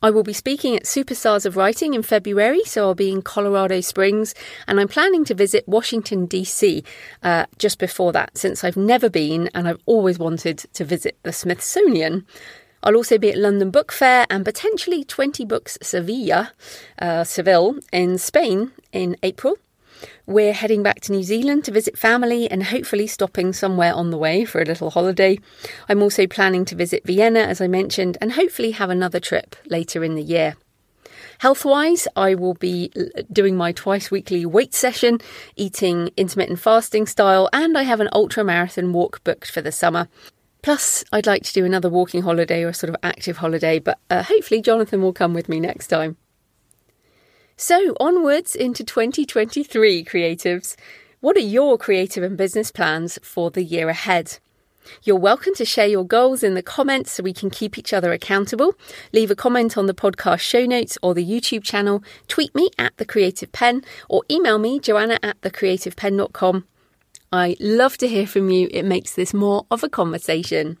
I 0.00 0.10
will 0.10 0.22
be 0.22 0.32
speaking 0.32 0.76
at 0.76 0.84
Superstars 0.84 1.44
of 1.44 1.56
Writing 1.56 1.92
in 1.94 2.02
February, 2.02 2.62
so 2.64 2.84
I'll 2.84 2.94
be 2.94 3.10
in 3.10 3.20
Colorado 3.20 3.80
Springs, 3.80 4.32
and 4.68 4.78
I'm 4.78 4.86
planning 4.86 5.24
to 5.24 5.34
visit 5.34 5.66
Washington, 5.66 6.26
D.C. 6.26 6.84
Uh, 7.22 7.46
just 7.58 7.78
before 7.78 8.12
that, 8.12 8.38
since 8.38 8.62
I've 8.62 8.76
never 8.76 9.10
been 9.10 9.50
and 9.54 9.66
I've 9.66 9.82
always 9.86 10.16
wanted 10.16 10.58
to 10.74 10.84
visit 10.84 11.18
the 11.24 11.32
Smithsonian. 11.32 12.26
I'll 12.84 12.94
also 12.94 13.18
be 13.18 13.30
at 13.30 13.38
London 13.38 13.72
Book 13.72 13.90
Fair 13.90 14.24
and 14.30 14.44
potentially 14.44 15.02
20 15.02 15.44
Books 15.44 15.78
Sevilla, 15.82 16.52
uh, 17.00 17.24
Seville 17.24 17.80
in 17.92 18.18
Spain 18.18 18.70
in 18.92 19.16
April. 19.24 19.56
We're 20.26 20.52
heading 20.52 20.82
back 20.82 21.00
to 21.02 21.12
New 21.12 21.22
Zealand 21.22 21.64
to 21.64 21.72
visit 21.72 21.98
family 21.98 22.50
and 22.50 22.64
hopefully 22.64 23.06
stopping 23.06 23.52
somewhere 23.52 23.94
on 23.94 24.10
the 24.10 24.18
way 24.18 24.44
for 24.44 24.60
a 24.60 24.64
little 24.64 24.90
holiday. 24.90 25.38
I'm 25.88 26.02
also 26.02 26.26
planning 26.26 26.64
to 26.66 26.74
visit 26.74 27.04
Vienna, 27.04 27.40
as 27.40 27.60
I 27.60 27.66
mentioned, 27.66 28.18
and 28.20 28.32
hopefully 28.32 28.72
have 28.72 28.90
another 28.90 29.20
trip 29.20 29.56
later 29.66 30.04
in 30.04 30.14
the 30.14 30.22
year. 30.22 30.56
Health 31.38 31.64
wise, 31.64 32.08
I 32.16 32.34
will 32.34 32.54
be 32.54 32.92
doing 33.32 33.56
my 33.56 33.72
twice 33.72 34.10
weekly 34.10 34.44
weight 34.44 34.74
session, 34.74 35.18
eating 35.56 36.10
intermittent 36.16 36.58
fasting 36.58 37.06
style, 37.06 37.48
and 37.52 37.78
I 37.78 37.84
have 37.84 38.00
an 38.00 38.08
ultra 38.12 38.42
marathon 38.42 38.92
walk 38.92 39.22
booked 39.22 39.50
for 39.50 39.62
the 39.62 39.72
summer. 39.72 40.08
Plus, 40.62 41.04
I'd 41.12 41.26
like 41.26 41.44
to 41.44 41.52
do 41.52 41.64
another 41.64 41.88
walking 41.88 42.22
holiday 42.22 42.64
or 42.64 42.70
a 42.70 42.74
sort 42.74 42.90
of 42.90 42.96
active 43.02 43.36
holiday, 43.36 43.78
but 43.78 43.98
uh, 44.10 44.24
hopefully 44.24 44.60
Jonathan 44.60 45.00
will 45.00 45.12
come 45.12 45.32
with 45.32 45.48
me 45.48 45.60
next 45.60 45.86
time. 45.86 46.16
So, 47.60 47.92
onwards 47.98 48.54
into 48.54 48.84
2023, 48.84 50.04
creatives. 50.04 50.76
What 51.18 51.36
are 51.36 51.40
your 51.40 51.76
creative 51.76 52.22
and 52.22 52.36
business 52.36 52.70
plans 52.70 53.18
for 53.20 53.50
the 53.50 53.64
year 53.64 53.88
ahead? 53.88 54.38
You're 55.02 55.18
welcome 55.18 55.54
to 55.56 55.64
share 55.64 55.88
your 55.88 56.04
goals 56.04 56.44
in 56.44 56.54
the 56.54 56.62
comments 56.62 57.10
so 57.10 57.24
we 57.24 57.32
can 57.32 57.50
keep 57.50 57.76
each 57.76 57.92
other 57.92 58.12
accountable. 58.12 58.74
Leave 59.12 59.32
a 59.32 59.34
comment 59.34 59.76
on 59.76 59.86
the 59.86 59.92
podcast 59.92 60.38
show 60.38 60.66
notes 60.66 60.96
or 61.02 61.14
the 61.14 61.28
YouTube 61.28 61.64
channel, 61.64 62.00
tweet 62.28 62.54
me 62.54 62.70
at 62.78 62.96
The 62.96 63.04
Creative 63.04 63.50
Penn 63.50 63.82
or 64.08 64.22
email 64.30 64.60
me, 64.60 64.78
joanna 64.78 65.18
at 65.20 65.40
thecreativepenn.com. 65.40 66.64
I 67.32 67.56
love 67.58 67.98
to 67.98 68.06
hear 68.06 68.28
from 68.28 68.50
you. 68.50 68.68
It 68.70 68.84
makes 68.84 69.14
this 69.14 69.34
more 69.34 69.66
of 69.68 69.82
a 69.82 69.88
conversation. 69.88 70.78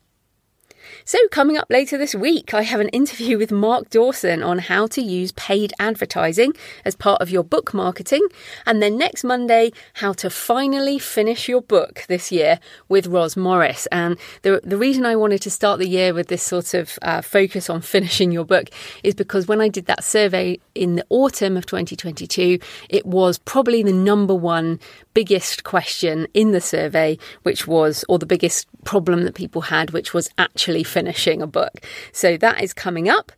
So, 1.04 1.18
coming 1.30 1.56
up 1.56 1.66
later 1.70 1.96
this 1.96 2.14
week, 2.14 2.54
I 2.54 2.62
have 2.62 2.80
an 2.80 2.88
interview 2.88 3.38
with 3.38 3.50
Mark 3.50 3.90
Dawson 3.90 4.42
on 4.42 4.58
how 4.58 4.86
to 4.88 5.00
use 5.00 5.32
paid 5.32 5.72
advertising 5.78 6.52
as 6.84 6.96
part 6.96 7.20
of 7.22 7.30
your 7.30 7.42
book 7.42 7.72
marketing. 7.72 8.26
And 8.66 8.82
then 8.82 8.98
next 8.98 9.24
Monday, 9.24 9.72
how 9.94 10.12
to 10.14 10.30
finally 10.30 10.98
finish 10.98 11.48
your 11.48 11.62
book 11.62 12.04
this 12.08 12.30
year 12.30 12.60
with 12.88 13.06
Roz 13.06 13.36
Morris. 13.36 13.86
And 13.92 14.18
the, 14.42 14.60
the 14.64 14.76
reason 14.76 15.06
I 15.06 15.16
wanted 15.16 15.42
to 15.42 15.50
start 15.50 15.78
the 15.78 15.88
year 15.88 16.12
with 16.14 16.28
this 16.28 16.42
sort 16.42 16.74
of 16.74 16.98
uh, 17.02 17.22
focus 17.22 17.70
on 17.70 17.80
finishing 17.80 18.32
your 18.32 18.44
book 18.44 18.68
is 19.02 19.14
because 19.14 19.46
when 19.46 19.60
I 19.60 19.68
did 19.68 19.86
that 19.86 20.04
survey 20.04 20.58
in 20.74 20.96
the 20.96 21.06
autumn 21.08 21.56
of 21.56 21.66
2022, 21.66 22.58
it 22.88 23.06
was 23.06 23.38
probably 23.38 23.82
the 23.82 23.92
number 23.92 24.34
one 24.34 24.78
biggest 25.14 25.64
question 25.64 26.28
in 26.32 26.52
the 26.52 26.60
survey, 26.60 27.18
which 27.42 27.66
was, 27.66 28.04
or 28.08 28.18
the 28.18 28.26
biggest 28.26 28.68
problem 28.84 29.24
that 29.24 29.34
people 29.34 29.62
had, 29.62 29.90
which 29.90 30.14
was 30.14 30.30
actually 30.38 30.77
finishing 30.84 31.42
a 31.42 31.46
book. 31.46 31.80
So 32.12 32.36
that 32.36 32.62
is 32.62 32.72
coming 32.72 33.08
up. 33.08 33.32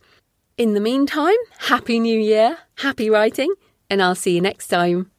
In 0.57 0.74
the 0.74 0.81
meantime, 0.81 1.37
Happy 1.59 1.98
New 1.98 2.18
Year, 2.18 2.59
happy 2.76 3.09
writing, 3.09 3.53
and 3.88 4.03
I'll 4.03 4.14
see 4.14 4.35
you 4.35 4.40
next 4.40 4.68
time. 4.68 5.11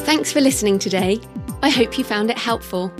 Thanks 0.00 0.32
for 0.32 0.40
listening 0.40 0.78
today. 0.78 1.18
I 1.62 1.70
hope 1.70 1.98
you 1.98 2.04
found 2.04 2.30
it 2.30 2.38
helpful. 2.38 2.92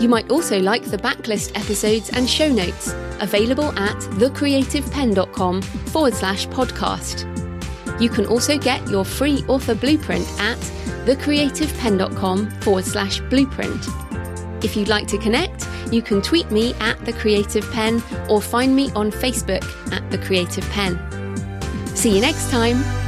You 0.00 0.08
might 0.08 0.30
also 0.30 0.60
like 0.60 0.84
the 0.84 0.98
backlist 0.98 1.58
episodes 1.58 2.10
and 2.10 2.28
show 2.28 2.48
notes 2.48 2.92
available 3.20 3.76
at 3.78 3.96
thecreativepenn.com 3.96 5.62
forward 5.62 6.14
slash 6.14 6.46
podcast. 6.48 7.30
You 8.00 8.08
can 8.08 8.26
also 8.26 8.58
get 8.58 8.88
your 8.88 9.04
free 9.04 9.44
author 9.46 9.74
blueprint 9.74 10.26
at 10.40 10.58
thecreativepenn.com 11.06 12.50
forward 12.62 12.84
slash 12.84 13.20
blueprint. 13.20 13.86
If 14.64 14.76
you'd 14.76 14.88
like 14.88 15.06
to 15.08 15.18
connect, 15.18 15.68
you 15.92 16.00
can 16.00 16.22
tweet 16.22 16.50
me 16.50 16.72
at 16.80 16.98
The 17.04 17.12
Creative 17.12 17.70
Penn 17.70 18.02
or 18.30 18.40
find 18.40 18.74
me 18.74 18.90
on 18.92 19.10
Facebook 19.10 19.62
at 19.92 20.10
The 20.10 20.18
Creative 20.18 20.64
Penn. 20.70 20.98
See 21.94 22.14
you 22.14 22.22
next 22.22 22.50
time. 22.50 23.03